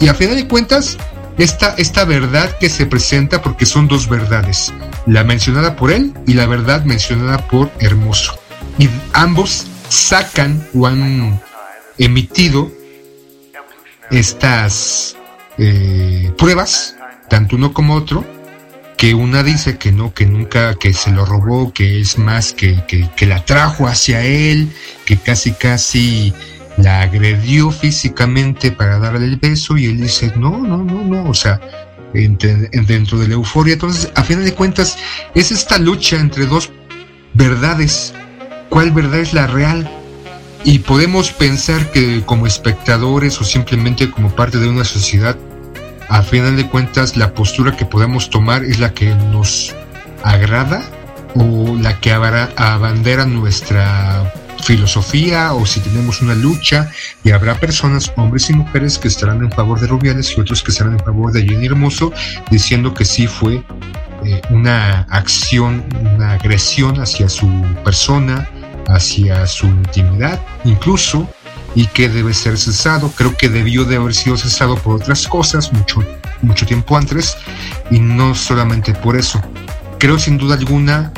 Y 0.00 0.08
a 0.08 0.14
final 0.14 0.36
de 0.36 0.48
cuentas, 0.48 0.96
esta, 1.38 1.74
esta 1.78 2.04
verdad 2.04 2.56
que 2.58 2.68
se 2.68 2.86
presenta, 2.86 3.42
porque 3.42 3.66
son 3.66 3.88
dos 3.88 4.08
verdades, 4.08 4.72
la 5.06 5.24
mencionada 5.24 5.76
por 5.76 5.90
él 5.90 6.14
y 6.26 6.34
la 6.34 6.46
verdad 6.46 6.84
mencionada 6.84 7.38
por 7.48 7.70
Hermoso. 7.80 8.38
Y 8.78 8.88
ambos 9.12 9.66
sacan 9.88 10.66
o 10.74 10.86
han 10.86 11.40
emitido 11.98 12.70
estas 14.10 15.16
eh, 15.58 16.32
pruebas, 16.36 16.96
tanto 17.28 17.56
uno 17.56 17.72
como 17.72 17.94
otro, 17.94 18.24
que 18.96 19.14
una 19.14 19.42
dice 19.42 19.78
que 19.78 19.92
no, 19.92 20.12
que 20.12 20.26
nunca, 20.26 20.74
que 20.74 20.92
se 20.92 21.10
lo 21.10 21.24
robó, 21.24 21.72
que 21.72 22.00
es 22.00 22.18
más, 22.18 22.52
que, 22.52 22.84
que, 22.86 23.26
la 23.26 23.44
trajo 23.44 23.86
hacia 23.86 24.22
él, 24.22 24.70
que 25.06 25.16
casi 25.16 25.52
casi 25.52 26.34
la 26.76 27.02
agredió 27.02 27.70
físicamente 27.70 28.72
para 28.72 28.98
darle 28.98 29.26
el 29.26 29.36
beso 29.36 29.78
y 29.78 29.86
él 29.86 30.00
dice, 30.00 30.32
no, 30.36 30.58
no, 30.58 30.78
no, 30.78 31.02
no, 31.02 31.30
o 31.30 31.34
sea, 31.34 31.60
dentro 32.12 33.18
de 33.18 33.28
la 33.28 33.34
euforia. 33.34 33.74
Entonces, 33.74 34.10
a 34.14 34.22
final 34.22 34.44
de 34.44 34.54
cuentas, 34.54 34.98
es 35.34 35.50
esta 35.50 35.78
lucha 35.78 36.16
entre 36.16 36.46
dos 36.46 36.70
verdades. 37.32 38.12
¿Cuál 38.68 38.90
verdad 38.90 39.20
es 39.20 39.32
la 39.32 39.46
real? 39.46 39.90
Y 40.64 40.80
podemos 40.80 41.32
pensar 41.32 41.90
que 41.90 42.22
como 42.24 42.46
espectadores 42.46 43.40
o 43.40 43.44
simplemente 43.44 44.10
como 44.10 44.34
parte 44.34 44.58
de 44.58 44.68
una 44.68 44.84
sociedad, 44.84 45.36
a 46.08 46.22
final 46.22 46.56
de 46.56 46.68
cuentas 46.68 47.16
la 47.16 47.34
postura 47.34 47.76
que 47.76 47.86
podemos 47.86 48.30
tomar 48.30 48.64
es 48.64 48.78
la 48.78 48.92
que 48.92 49.14
nos 49.14 49.74
agrada 50.22 50.82
o 51.34 51.76
la 51.80 51.98
que 52.00 52.12
abandera 52.12 53.24
nuestra 53.24 54.32
filosofía 54.62 55.54
o 55.54 55.64
si 55.64 55.80
tenemos 55.80 56.20
una 56.20 56.34
lucha 56.34 56.90
y 57.24 57.30
habrá 57.30 57.54
personas, 57.54 58.12
hombres 58.16 58.50
y 58.50 58.54
mujeres, 58.54 58.98
que 58.98 59.08
estarán 59.08 59.42
en 59.42 59.50
favor 59.50 59.80
de 59.80 59.86
Rubiales 59.86 60.34
y 60.36 60.40
otros 60.40 60.62
que 60.62 60.70
estarán 60.70 60.94
en 60.94 61.00
favor 61.00 61.32
de 61.32 61.42
Jenny 61.42 61.66
Hermoso, 61.66 62.12
diciendo 62.50 62.92
que 62.94 63.04
sí 63.04 63.26
fue 63.26 63.62
eh, 64.24 64.42
una 64.50 65.06
acción, 65.10 65.84
una 66.14 66.32
agresión 66.32 67.00
hacia 67.00 67.28
su 67.28 67.48
persona, 67.84 68.48
hacia 68.94 69.46
su 69.46 69.66
intimidad, 69.66 70.40
incluso 70.64 71.28
y 71.74 71.86
que 71.86 72.08
debe 72.08 72.34
ser 72.34 72.58
cesado. 72.58 73.12
Creo 73.16 73.36
que 73.36 73.48
debió 73.48 73.84
de 73.84 73.96
haber 73.96 74.14
sido 74.14 74.36
cesado 74.36 74.76
por 74.76 74.96
otras 74.96 75.26
cosas 75.28 75.72
mucho, 75.72 76.04
mucho 76.42 76.66
tiempo 76.66 76.96
antes 76.96 77.36
y 77.90 78.00
no 78.00 78.34
solamente 78.34 78.92
por 78.94 79.16
eso. 79.16 79.40
Creo 79.98 80.18
sin 80.18 80.38
duda 80.38 80.56
alguna 80.56 81.12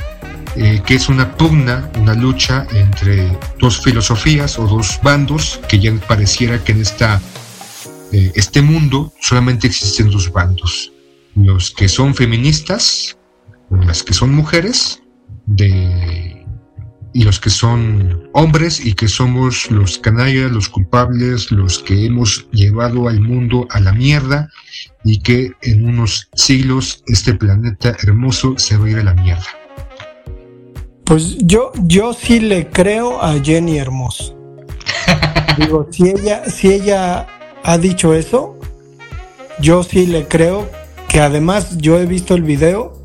eh, 0.57 0.83
que 0.85 0.95
es 0.95 1.09
una 1.09 1.35
pugna, 1.37 1.91
una 1.99 2.15
lucha 2.15 2.67
entre 2.73 3.39
dos 3.59 3.83
filosofías 3.83 4.59
o 4.59 4.67
dos 4.67 5.01
bandos 5.03 5.61
que 5.67 5.79
ya 5.79 5.95
pareciera 6.07 6.63
que 6.63 6.73
en 6.73 6.83
esta, 6.83 7.23
eh, 8.13 8.33
este 8.35 8.61
mundo 8.61 9.15
solamente 9.19 9.67
existen 9.67 10.11
dos 10.11 10.31
bandos. 10.31 10.93
Los 11.35 11.71
que 11.71 11.89
son 11.89 12.15
feministas, 12.15 13.17
las 13.71 14.03
que 14.03 14.13
son 14.13 14.35
mujeres 14.35 15.03
de 15.47 16.42
y 17.15 17.25
los 17.25 17.41
que 17.41 17.51
son 17.51 18.29
hombres 18.33 18.85
y 18.85 18.95
que 18.95 19.09
somos 19.09 19.71
los 19.71 19.99
canallas, 19.99 20.51
los 20.51 20.69
culpables, 20.69 21.51
los 21.51 21.79
que 21.81 22.07
hemos 22.07 22.47
llevado 22.51 23.09
al 23.09 23.21
mundo 23.21 23.67
a 23.71 23.81
la 23.81 23.93
mierda 23.93 24.51
y 25.05 25.21
que 25.21 25.53
en 25.63 25.87
unos 25.87 26.29
siglos 26.35 27.03
este 27.07 27.35
planeta 27.35 27.97
hermoso 28.03 28.55
se 28.57 28.77
va 28.77 28.87
a 28.87 28.91
ir 28.91 28.99
a 28.99 29.05
la 29.05 29.15
mierda. 29.15 29.47
Pues 31.05 31.37
yo, 31.39 31.73
yo 31.83 32.15
sí 32.15 32.41
le 32.41 32.69
creo 32.69 33.23
a 33.23 33.39
Jenny 33.41 33.79
Hermoso. 33.79 34.39
Digo, 35.59 35.89
si 35.91 36.09
ella, 36.09 36.49
si 36.49 36.73
ella 36.73 37.27
ha 37.63 37.79
dicho 37.79 38.15
eso, 38.15 38.59
yo 39.61 39.83
sí 39.83 40.07
le 40.07 40.27
creo 40.27 40.71
que 41.09 41.21
además 41.21 41.77
yo 41.77 41.99
he 41.99 42.07
visto 42.07 42.35
el 42.35 42.43
video 42.43 43.02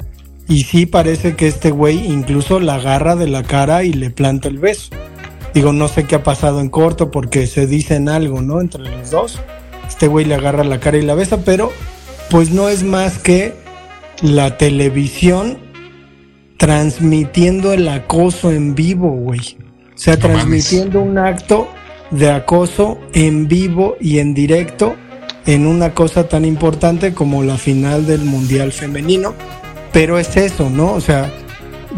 y 0.48 0.64
sí 0.64 0.86
parece 0.86 1.36
que 1.36 1.48
este 1.48 1.72
güey 1.72 2.06
incluso 2.12 2.60
la 2.60 2.76
agarra 2.76 3.16
de 3.16 3.28
la 3.28 3.44
cara 3.44 3.84
y 3.84 3.94
le 3.94 4.10
planta 4.10 4.48
el 4.48 4.60
beso. 4.60 4.92
Digo, 5.54 5.74
no 5.74 5.88
sé 5.88 6.06
qué 6.06 6.16
ha 6.16 6.24
pasado 6.24 6.62
en 6.62 6.70
corto 6.70 7.12
porque 7.12 7.48
se 7.48 7.68
dicen 7.68 8.10
algo, 8.10 8.42
¿no? 8.42 8.62
Entre 8.62 8.84
los 8.84 9.12
dos. 9.12 9.40
Este 9.88 10.08
güey 10.08 10.26
le 10.26 10.36
agarra 10.36 10.64
la 10.64 10.80
cara 10.80 10.98
y 10.98 11.02
la 11.02 11.16
besa, 11.16 11.38
pero 11.44 11.72
pues 12.30 12.52
no 12.52 12.70
es 12.70 12.84
más 12.84 13.18
que 13.18 13.56
la 14.22 14.58
televisión 14.58 15.58
transmitiendo 16.58 17.74
el 17.74 17.88
acoso 17.88 18.52
en 18.52 18.76
vivo, 18.76 19.10
güey. 19.10 19.58
O 19.96 19.98
sea, 19.98 20.18
transmitiendo 20.18 21.02
un 21.02 21.18
acto 21.18 21.70
de 22.12 22.32
acoso 22.32 23.00
en 23.14 23.48
vivo 23.48 23.96
y 24.00 24.20
en 24.20 24.34
directo 24.34 24.96
en 25.46 25.66
una 25.66 25.94
cosa 25.94 26.28
tan 26.28 26.46
importante 26.46 27.14
como 27.14 27.42
la 27.42 27.58
final 27.58 28.06
del 28.06 28.22
Mundial 28.26 28.72
Femenino 28.72 29.34
pero 29.98 30.20
es 30.20 30.38
eso, 30.38 30.70
¿no? 30.70 30.94
O 30.94 31.02
sea, 31.02 31.32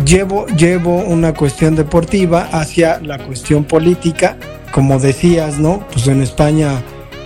llevo, 0.05 0.45
llevo 0.47 1.03
una 1.03 1.33
cuestión 1.33 1.75
deportiva 1.75 2.47
hacia 2.53 3.01
la 3.01 3.17
cuestión 3.17 3.65
política, 3.65 4.37
como 4.71 4.99
decías, 4.99 5.59
¿no? 5.59 5.85
Pues 5.91 6.07
en 6.07 6.21
España 6.21 6.81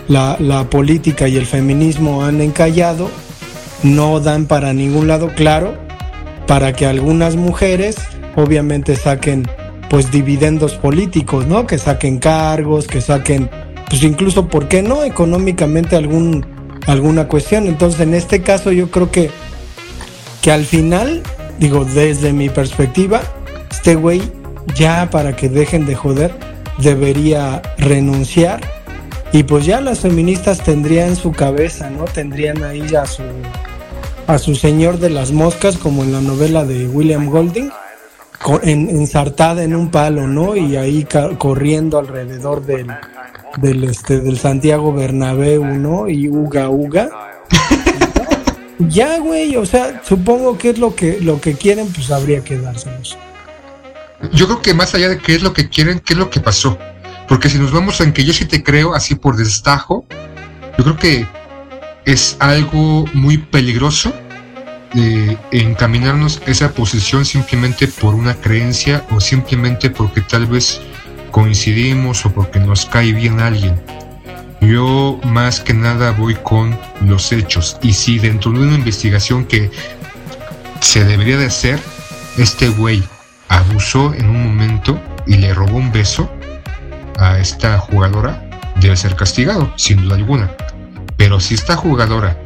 la, 0.08 0.36
la 0.40 0.64
política 0.72 1.28
y 1.28 1.38
el 1.38 1.46
feminismo 1.46 2.26
han 2.26 2.42
encallado, 2.42 3.12
no 3.84 4.20
dan 4.20 4.48
para 4.48 4.74
ningún 4.74 5.08
lado 5.08 5.30
claro, 5.36 5.76
para 6.48 6.74
que 6.74 6.88
algunas 6.88 7.36
mujeres 7.36 7.96
obviamente 8.36 8.96
saquen 8.96 9.48
pues 9.92 10.10
dividendos 10.10 10.74
políticos, 10.74 11.46
¿no? 11.46 11.68
Que 11.68 11.78
saquen 11.78 12.18
cargos, 12.18 12.88
que 12.88 13.00
saquen, 13.00 13.48
pues 13.92 14.02
incluso, 14.02 14.48
¿por 14.48 14.68
qué 14.68 14.82
no? 14.82 15.04
Económicamente 15.04 15.96
algún, 15.96 16.44
alguna 16.88 17.28
cuestión. 17.28 17.68
Entonces, 17.68 18.00
en 18.00 18.16
este 18.16 18.42
caso 18.42 18.72
yo 18.72 18.90
creo 18.90 19.12
que 19.12 19.30
que 20.44 20.52
al 20.52 20.66
final, 20.66 21.24
digo, 21.58 21.86
desde 21.86 22.34
mi 22.34 22.50
perspectiva, 22.50 23.22
este 23.72 23.96
güey 23.96 24.22
ya 24.76 25.10
para 25.10 25.36
que 25.38 25.48
dejen 25.48 25.86
de 25.86 25.96
joder, 25.96 26.36
debería 26.80 27.62
renunciar. 27.78 28.60
Y 29.32 29.44
pues 29.44 29.66
ya 29.66 29.80
las 29.80 30.02
feministas 30.02 30.62
tendrían 30.62 31.16
su 31.16 31.32
cabeza, 31.32 31.90
¿no? 31.90 32.04
Tendrían 32.04 32.62
ahí 32.62 32.94
a 32.94 33.06
su, 33.06 33.24
a 34.28 34.38
su 34.38 34.54
señor 34.56 35.00
de 35.00 35.10
las 35.10 35.32
moscas, 35.32 35.78
como 35.78 36.04
en 36.04 36.12
la 36.12 36.20
novela 36.20 36.66
de 36.66 36.90
William 36.90 37.30
Golding, 37.30 37.72
ensartada 38.64 39.64
en 39.64 39.74
un 39.74 39.92
palo, 39.92 40.28
¿no? 40.28 40.58
Y 40.58 40.76
ahí 40.76 41.08
corriendo 41.38 41.98
alrededor 41.98 42.66
del, 42.66 42.88
del, 43.62 43.86
este, 43.86 44.20
del 44.20 44.38
Santiago 44.38 44.92
Bernabéu, 44.92 45.64
¿no? 45.64 46.10
Y 46.10 46.28
uga 46.28 46.70
uga. 46.70 47.33
Ya, 48.80 49.20
güey, 49.20 49.56
o 49.56 49.66
sea, 49.66 50.02
supongo 50.04 50.58
que 50.58 50.72
es 50.72 50.80
lo 50.80 50.96
que, 50.96 51.20
lo 51.22 51.40
que 51.40 51.54
quieren, 51.54 51.88
pues 51.92 52.12
habría 52.12 52.44
que 52.44 52.58
dárselos. 52.58 53.18
Yo 54.32 54.48
creo 54.48 54.62
que 54.62 54.74
más 54.74 54.96
allá 54.96 55.10
de 55.10 55.18
qué 55.18 55.36
es 55.36 55.44
lo 55.44 55.54
que 55.54 55.70
quieren, 55.70 56.00
qué 56.00 56.14
es 56.14 56.20
lo 56.20 56.30
que 56.30 56.40
pasó. 56.40 56.78
Porque 57.28 57.50
si 57.50 57.58
nos 57.58 57.72
vamos 57.72 58.00
en 58.02 58.14
que 58.14 58.24
yo 58.24 58.34
sí 58.34 58.46
te 58.46 58.64
creo 58.64 58.94
así 58.94 59.16
por 59.16 59.36
destajo, 59.36 60.06
yo 60.78 60.84
creo 60.84 60.98
que 60.98 61.28
es 62.06 62.36
algo 62.40 63.06
muy 63.14 63.38
peligroso 63.38 64.14
de 64.94 65.38
encaminarnos 65.52 66.42
a 66.46 66.52
esa 66.52 66.72
posición 66.72 67.26
simplemente 67.26 67.88
por 67.88 68.14
una 68.14 68.36
creencia 68.36 69.06
o 69.12 69.20
simplemente 69.20 69.90
porque 69.90 70.22
tal 70.22 70.46
vez 70.46 70.82
coincidimos 71.32 72.26
o 72.26 72.32
porque 72.32 72.60
nos 72.60 72.86
cae 72.86 73.12
bien 73.14 73.40
alguien. 73.40 73.82
Yo 74.66 75.20
más 75.26 75.60
que 75.60 75.74
nada 75.74 76.12
voy 76.12 76.36
con 76.36 76.78
los 77.02 77.32
hechos. 77.32 77.78
Y 77.82 77.94
si 77.94 78.20
dentro 78.20 78.52
de 78.52 78.60
una 78.60 78.76
investigación 78.76 79.46
que 79.46 79.70
se 80.80 81.04
debería 81.04 81.38
de 81.38 81.48
hacer, 81.48 81.80
este 82.38 82.70
güey 82.70 83.04
abusó 83.50 84.14
en 84.14 84.30
un 84.30 84.44
momento 84.44 85.00
y 85.28 85.36
le 85.36 85.54
robó 85.54 85.78
un 85.78 85.92
beso 85.92 86.32
a 87.20 87.40
esta 87.40 87.78
jugadora, 87.78 88.50
debe 88.80 88.96
ser 88.96 89.16
castigado, 89.16 89.72
sin 89.76 90.02
duda 90.02 90.16
alguna. 90.16 90.52
Pero 91.18 91.40
si 91.40 91.56
esta 91.56 91.76
jugadora 91.76 92.38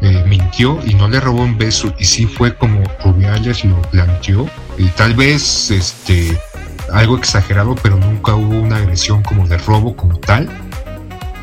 eh, 0.00 0.24
mintió 0.26 0.78
y 0.84 0.94
no 0.94 1.08
le 1.08 1.18
robó 1.18 1.42
un 1.42 1.58
beso 1.58 1.92
y 1.98 2.04
sí 2.04 2.26
fue 2.26 2.54
como 2.54 2.82
Rubiales 3.02 3.64
lo 3.64 3.80
planteó, 3.82 4.48
y 4.76 4.86
tal 4.88 5.14
vez 5.14 5.70
este 5.70 6.38
algo 6.92 7.16
exagerado, 7.16 7.74
pero 7.82 7.96
nunca 7.96 8.34
hubo 8.34 8.60
una 8.60 8.76
agresión 8.76 9.22
como 9.22 9.46
de 9.46 9.58
robo 9.58 9.94
como 9.96 10.18
tal, 10.18 10.48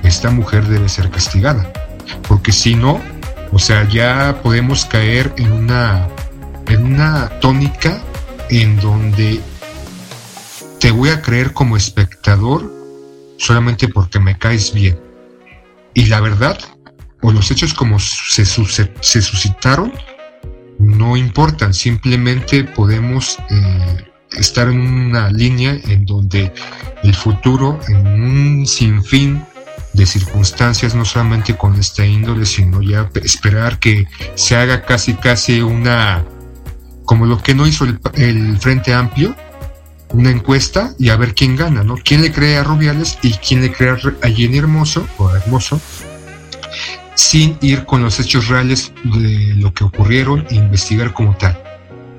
esta 0.07 0.29
mujer 0.29 0.65
debe 0.67 0.89
ser 0.89 1.09
castigada. 1.09 1.71
Porque 2.27 2.51
si 2.51 2.75
no, 2.75 3.01
o 3.51 3.59
sea, 3.59 3.87
ya 3.87 4.39
podemos 4.41 4.85
caer 4.85 5.33
en 5.37 5.51
una, 5.51 6.07
en 6.67 6.85
una 6.85 7.29
tónica 7.39 8.01
en 8.49 8.79
donde 8.79 9.39
te 10.79 10.91
voy 10.91 11.09
a 11.09 11.21
creer 11.21 11.53
como 11.53 11.77
espectador 11.77 12.71
solamente 13.37 13.87
porque 13.87 14.19
me 14.19 14.37
caes 14.37 14.73
bien. 14.73 14.99
Y 15.93 16.05
la 16.05 16.19
verdad, 16.19 16.57
o 17.21 17.31
los 17.31 17.49
hechos 17.51 17.73
como 17.73 17.99
se, 17.99 18.45
se 18.45 19.21
suscitaron, 19.21 19.93
no 20.79 21.15
importan, 21.15 21.73
simplemente 21.73 22.63
podemos 22.63 23.37
eh, 23.49 24.11
estar 24.33 24.67
en 24.67 24.81
una 24.81 25.31
línea 25.31 25.79
en 25.85 26.05
donde 26.05 26.51
el 27.03 27.15
futuro, 27.15 27.79
en 27.87 28.07
un 28.07 28.65
sinfín 28.65 29.43
de 29.95 30.05
circunstancias, 30.05 30.93
no 30.93 31.05
solamente 31.05 31.55
con 31.55 31.75
esta 31.75 32.05
índole, 32.05 32.45
sino 32.45 32.81
ya 32.81 33.09
esperar 33.23 33.79
que 33.79 34.07
se 34.35 34.55
haga 34.55 34.85
casi 34.85 35.13
casi 35.13 35.61
una, 35.61 36.25
como 37.05 37.25
lo 37.25 37.41
que 37.41 37.55
no 37.55 37.65
hizo 37.65 37.85
el, 37.85 38.57
Frente 38.59 38.93
Amplio, 38.93 39.35
una 40.09 40.29
encuesta 40.29 40.93
y 40.99 41.09
a 41.09 41.15
ver 41.15 41.33
quién 41.33 41.55
gana, 41.55 41.83
¿no? 41.83 41.95
¿Quién 41.95 42.21
le 42.21 42.31
cree 42.31 42.57
a 42.57 42.63
Rubiales 42.63 43.17
y 43.21 43.33
quién 43.33 43.61
le 43.61 43.71
cree 43.71 43.91
a 43.91 44.27
Jenny 44.27 44.57
Hermoso 44.57 45.07
o 45.17 45.29
Hermoso? 45.33 45.79
sin 47.15 47.57
ir 47.61 47.85
con 47.85 48.03
los 48.03 48.19
hechos 48.19 48.49
reales 48.49 48.91
de 49.05 49.55
lo 49.55 49.73
que 49.73 49.85
ocurrieron 49.85 50.45
e 50.49 50.55
investigar 50.55 51.13
como 51.13 51.35
tal. 51.37 51.57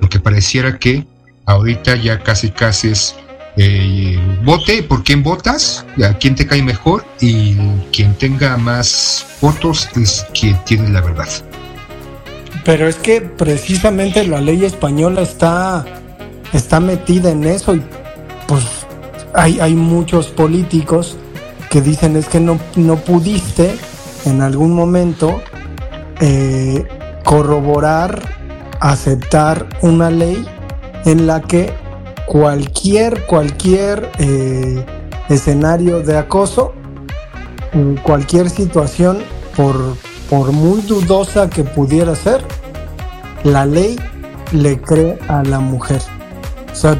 Lo 0.00 0.08
que 0.08 0.20
pareciera 0.20 0.78
que 0.78 1.06
ahorita 1.44 1.96
ya 1.96 2.22
casi 2.22 2.50
casi 2.50 2.88
es 2.88 3.14
eh, 3.56 4.18
vote 4.44 4.82
por 4.82 5.02
quién 5.02 5.22
votas, 5.22 5.84
a 6.04 6.14
quién 6.14 6.34
te 6.34 6.46
cae 6.46 6.62
mejor 6.62 7.04
y 7.20 7.54
quien 7.92 8.14
tenga 8.14 8.56
más 8.56 9.26
votos 9.40 9.88
es 9.96 10.26
quien 10.38 10.56
tiene 10.64 10.90
la 10.90 11.00
verdad. 11.00 11.28
Pero 12.64 12.88
es 12.88 12.96
que 12.96 13.20
precisamente 13.20 14.26
la 14.26 14.40
ley 14.40 14.64
española 14.64 15.22
está, 15.22 15.84
está 16.52 16.80
metida 16.80 17.30
en 17.30 17.44
eso 17.44 17.76
y 17.76 17.82
pues 18.46 18.64
hay, 19.34 19.60
hay 19.60 19.74
muchos 19.74 20.26
políticos 20.28 21.16
que 21.70 21.80
dicen 21.80 22.16
es 22.16 22.26
que 22.26 22.40
no, 22.40 22.58
no 22.76 22.96
pudiste 22.96 23.76
en 24.24 24.42
algún 24.42 24.74
momento 24.74 25.40
eh, 26.20 26.86
corroborar, 27.24 28.20
aceptar 28.80 29.66
una 29.82 30.10
ley 30.10 30.44
en 31.04 31.26
la 31.26 31.40
que 31.42 31.72
cualquier, 32.26 33.24
cualquier 33.26 34.10
eh, 34.18 34.84
escenario 35.28 36.00
de 36.00 36.18
acoso, 36.18 36.74
cualquier 38.02 38.48
situación, 38.50 39.18
por, 39.56 39.96
por 40.30 40.52
muy 40.52 40.80
dudosa 40.82 41.48
que 41.48 41.62
pudiera 41.64 42.14
ser, 42.14 42.42
la 43.44 43.66
ley 43.66 43.98
le 44.52 44.80
cree 44.80 45.18
a 45.28 45.42
la 45.42 45.60
mujer. 45.60 46.00
O 46.72 46.74
sea, 46.74 46.98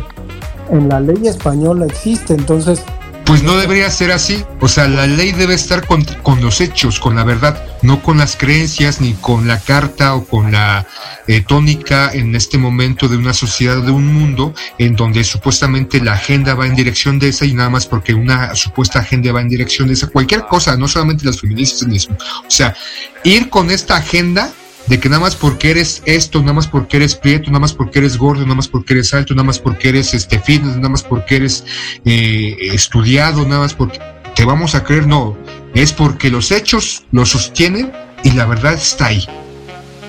en 0.71 0.89
la 0.89 1.01
ley 1.01 1.27
española 1.27 1.87
existe, 1.87 2.35
entonces 2.35 2.83
pues 3.27 3.43
no 3.43 3.57
debería 3.57 3.91
ser 3.91 4.13
así. 4.13 4.45
O 4.61 4.69
sea, 4.69 4.87
la 4.87 5.07
ley 5.07 5.33
debe 5.33 5.55
estar 5.55 5.85
con, 5.85 6.05
los 6.41 6.61
hechos, 6.61 7.01
con 7.01 7.17
la 7.17 7.25
verdad, 7.25 7.61
no 7.87 8.03
con 8.03 8.19
las 8.19 8.37
creencias, 8.37 9.01
ni 9.01 9.15
con 9.15 9.47
la 9.47 9.61
carta 9.61 10.17
o 10.17 10.27
con 10.27 10.51
la 10.51 10.87
eh, 11.29 11.41
tónica 11.41 12.11
en 12.13 12.35
este 12.35 12.59
momento 12.59 13.07
de 13.07 13.17
una 13.17 13.33
sociedad, 13.33 13.81
de 13.81 13.93
un 13.93 14.13
mundo, 14.13 14.53
en 14.79 14.97
donde 14.97 15.23
supuestamente 15.23 16.01
la 16.03 16.15
agenda 16.15 16.55
va 16.55 16.67
en 16.67 16.75
dirección 16.75 17.21
de 17.21 17.29
esa 17.29 17.47
y 17.47 17.55
nada 17.55 17.71
más 17.71 17.87
porque 17.87 18.13
una 18.13 18.57
supuesta 18.57 18.99
agenda 18.99 19.33
va 19.33 19.41
en 19.41 19.49
dirección 19.49 19.87
de 19.87 19.95
esa. 19.95 20.09
Cualquier 20.09 20.47
cosa, 20.47 20.77
no 20.77 20.89
solamente 20.89 21.25
las 21.25 21.41
feministas. 21.41 21.87
O 22.09 22.51
sea, 22.51 22.75
ir 23.23 23.49
con 23.51 23.71
esta 23.71 23.97
agenda 23.97 24.53
de 24.89 24.99
que 24.99 25.09
nada 25.09 25.21
más 25.21 25.37
porque 25.37 25.71
eres 25.71 26.03
esto, 26.07 26.41
nada 26.41 26.55
más 26.55 26.67
porque 26.67 26.97
eres 26.97 27.15
prieto, 27.15 27.51
nada 27.51 27.61
más 27.61 27.73
porque 27.73 28.01
eres 28.01 28.17
gordo, 28.17 28.43
nada 28.43 28.57
más 28.57 28.69
porque 28.69 28.95
eres 28.95 29.15
alto, 29.15 29.33
nada 29.35 29.47
más 29.47 29.61
porque 29.61 29.91
eres 29.91 30.13
este 30.13 30.41
fitness, 30.41 30.77
nada 30.77 30.89
más 30.89 31.05
porque 31.05 31.37
eres 31.37 31.65
eh, 32.05 32.57
estudiado, 32.73 33.45
nada 33.45 33.61
más 33.61 33.75
porque 33.75 34.01
te 34.35 34.45
vamos 34.45 34.75
a 34.75 34.85
creer, 34.85 35.07
no, 35.07 35.37
es 35.77 35.93
porque 35.93 36.31
los 36.31 36.51
hechos 36.51 37.05
lo 37.13 37.27
sostienen 37.27 37.93
y 38.25 38.31
la 38.33 38.47
verdad 38.47 38.75
está 38.75 39.07
ahí. 39.07 39.25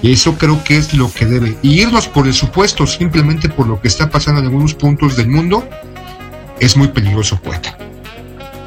Eso 0.01 0.37
creo 0.37 0.63
que 0.63 0.77
es 0.77 0.93
lo 0.93 1.11
que 1.11 1.25
debe. 1.25 1.57
Y 1.61 1.81
irnos 1.81 2.07
por 2.07 2.25
el 2.25 2.33
supuesto, 2.33 2.87
simplemente 2.87 3.49
por 3.49 3.67
lo 3.67 3.81
que 3.81 3.89
está 3.89 4.09
pasando 4.09 4.39
en 4.39 4.47
algunos 4.47 4.73
puntos 4.73 5.17
del 5.17 5.27
mundo, 5.27 5.67
es 6.59 6.77
muy 6.77 6.87
peligroso, 6.87 7.39
poeta. 7.41 7.77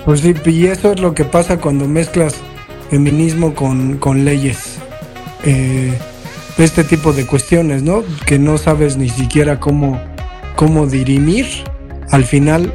Pues 0.05 0.21
sí, 0.21 0.35
y 0.45 0.67
eso 0.67 0.93
es 0.93 1.01
lo 1.01 1.15
que 1.15 1.25
pasa 1.25 1.59
cuando 1.59 1.87
mezclas 1.87 2.35
feminismo 2.91 3.55
con, 3.55 3.97
con 3.99 4.25
leyes 4.25 4.79
eh, 5.45 5.97
este 6.59 6.85
tipo 6.85 7.13
de 7.13 7.27
cuestiones, 7.27 7.83
¿no? 7.83 8.03
Que 8.27 8.39
no 8.39 8.59
sabes 8.59 8.99
ni 8.99 9.09
siquiera 9.09 9.59
cómo, 9.59 9.99
cómo 10.57 10.87
dirimir. 10.87 11.47
Al 12.11 12.25
final 12.25 12.75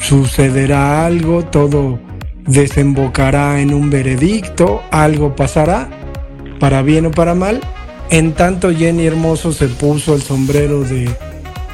sucederá 0.00 1.06
algo, 1.06 1.44
todo 1.44 2.00
desembocará 2.46 3.60
en 3.60 3.72
un 3.72 3.90
veredicto, 3.90 4.82
algo 4.90 5.36
pasará, 5.36 5.88
para 6.58 6.82
bien 6.82 7.06
o 7.06 7.10
para 7.10 7.34
mal. 7.34 7.60
En 8.10 8.32
tanto 8.32 8.72
Jenny 8.74 9.06
Hermoso 9.06 9.52
se 9.52 9.68
puso 9.68 10.14
el 10.14 10.22
sombrero 10.22 10.82
de, 10.82 11.08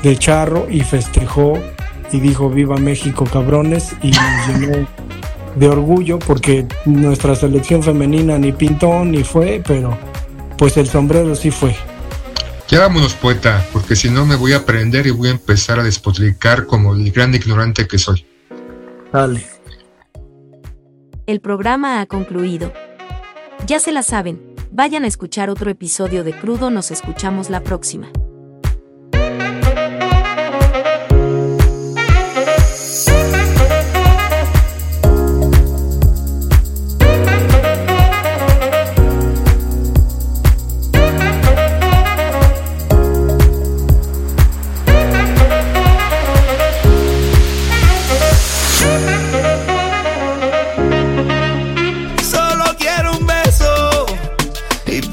de 0.03 0.17
charro 0.17 0.67
y 0.71 0.81
festejó 0.81 1.59
y 2.13 2.21
dijo 2.21 2.49
viva 2.49 2.77
México 2.77 3.25
cabrones 3.25 3.95
y 4.03 4.11
nos 4.11 4.49
llenó 4.61 4.87
de 5.57 5.69
orgullo 5.69 6.19
porque 6.19 6.67
nuestra 6.85 7.35
selección 7.35 7.83
femenina 7.83 8.39
ni 8.39 8.53
pintó 8.53 9.05
ni 9.05 9.25
fue, 9.25 9.63
pero 9.67 9.99
pues 10.57 10.77
el 10.77 10.89
sombrero 10.89 11.35
sí 11.35 11.51
fue. 11.51 11.75
Ya 12.69 12.81
vámonos, 12.81 13.15
poeta, 13.15 13.65
porque 13.73 13.97
si 13.97 14.11
no 14.11 14.27
me 14.27 14.37
voy 14.37 14.53
a 14.53 14.59
aprender 14.59 15.07
y 15.07 15.11
voy 15.11 15.29
a 15.29 15.33
empezar 15.33 15.81
a 15.81 15.83
despotricar 15.83 16.67
como 16.67 16.95
el 16.95 17.11
gran 17.11 17.35
ignorante 17.35 17.89
que 17.89 17.99
soy. 17.99 18.27
Dale. 19.11 19.58
El 21.29 21.43
programa 21.43 22.01
ha 22.01 22.07
concluido. 22.07 22.73
Ya 23.67 23.81
se 23.81 23.93
la 23.93 24.03
saben, 24.03 24.41
vayan 24.71 25.05
a 25.05 25.09
escuchar 25.09 25.51
otro 25.51 25.71
episodio 25.71 26.25
de 26.25 26.33
Crudo, 26.33 26.71
nos 26.71 26.91
escuchamos 26.91 27.51
la 27.51 27.63
próxima. 27.63 28.09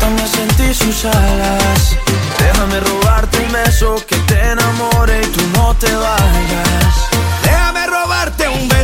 Atátame 0.00 0.26
sentir 0.26 0.74
sus 0.74 1.04
alas. 1.04 1.96
Déjame 2.38 2.80
robarte 2.80 3.38
un 3.38 3.52
beso 3.52 3.96
que 4.08 4.16
te 4.16 4.40
enamore 4.52 5.20
y 5.20 5.26
tú 5.26 5.42
no 5.52 5.74
te 5.74 5.94
vayas. 5.94 6.94
Déjame 7.42 7.86
robarte 7.86 8.48
un 8.48 8.66
beso. 8.68 8.79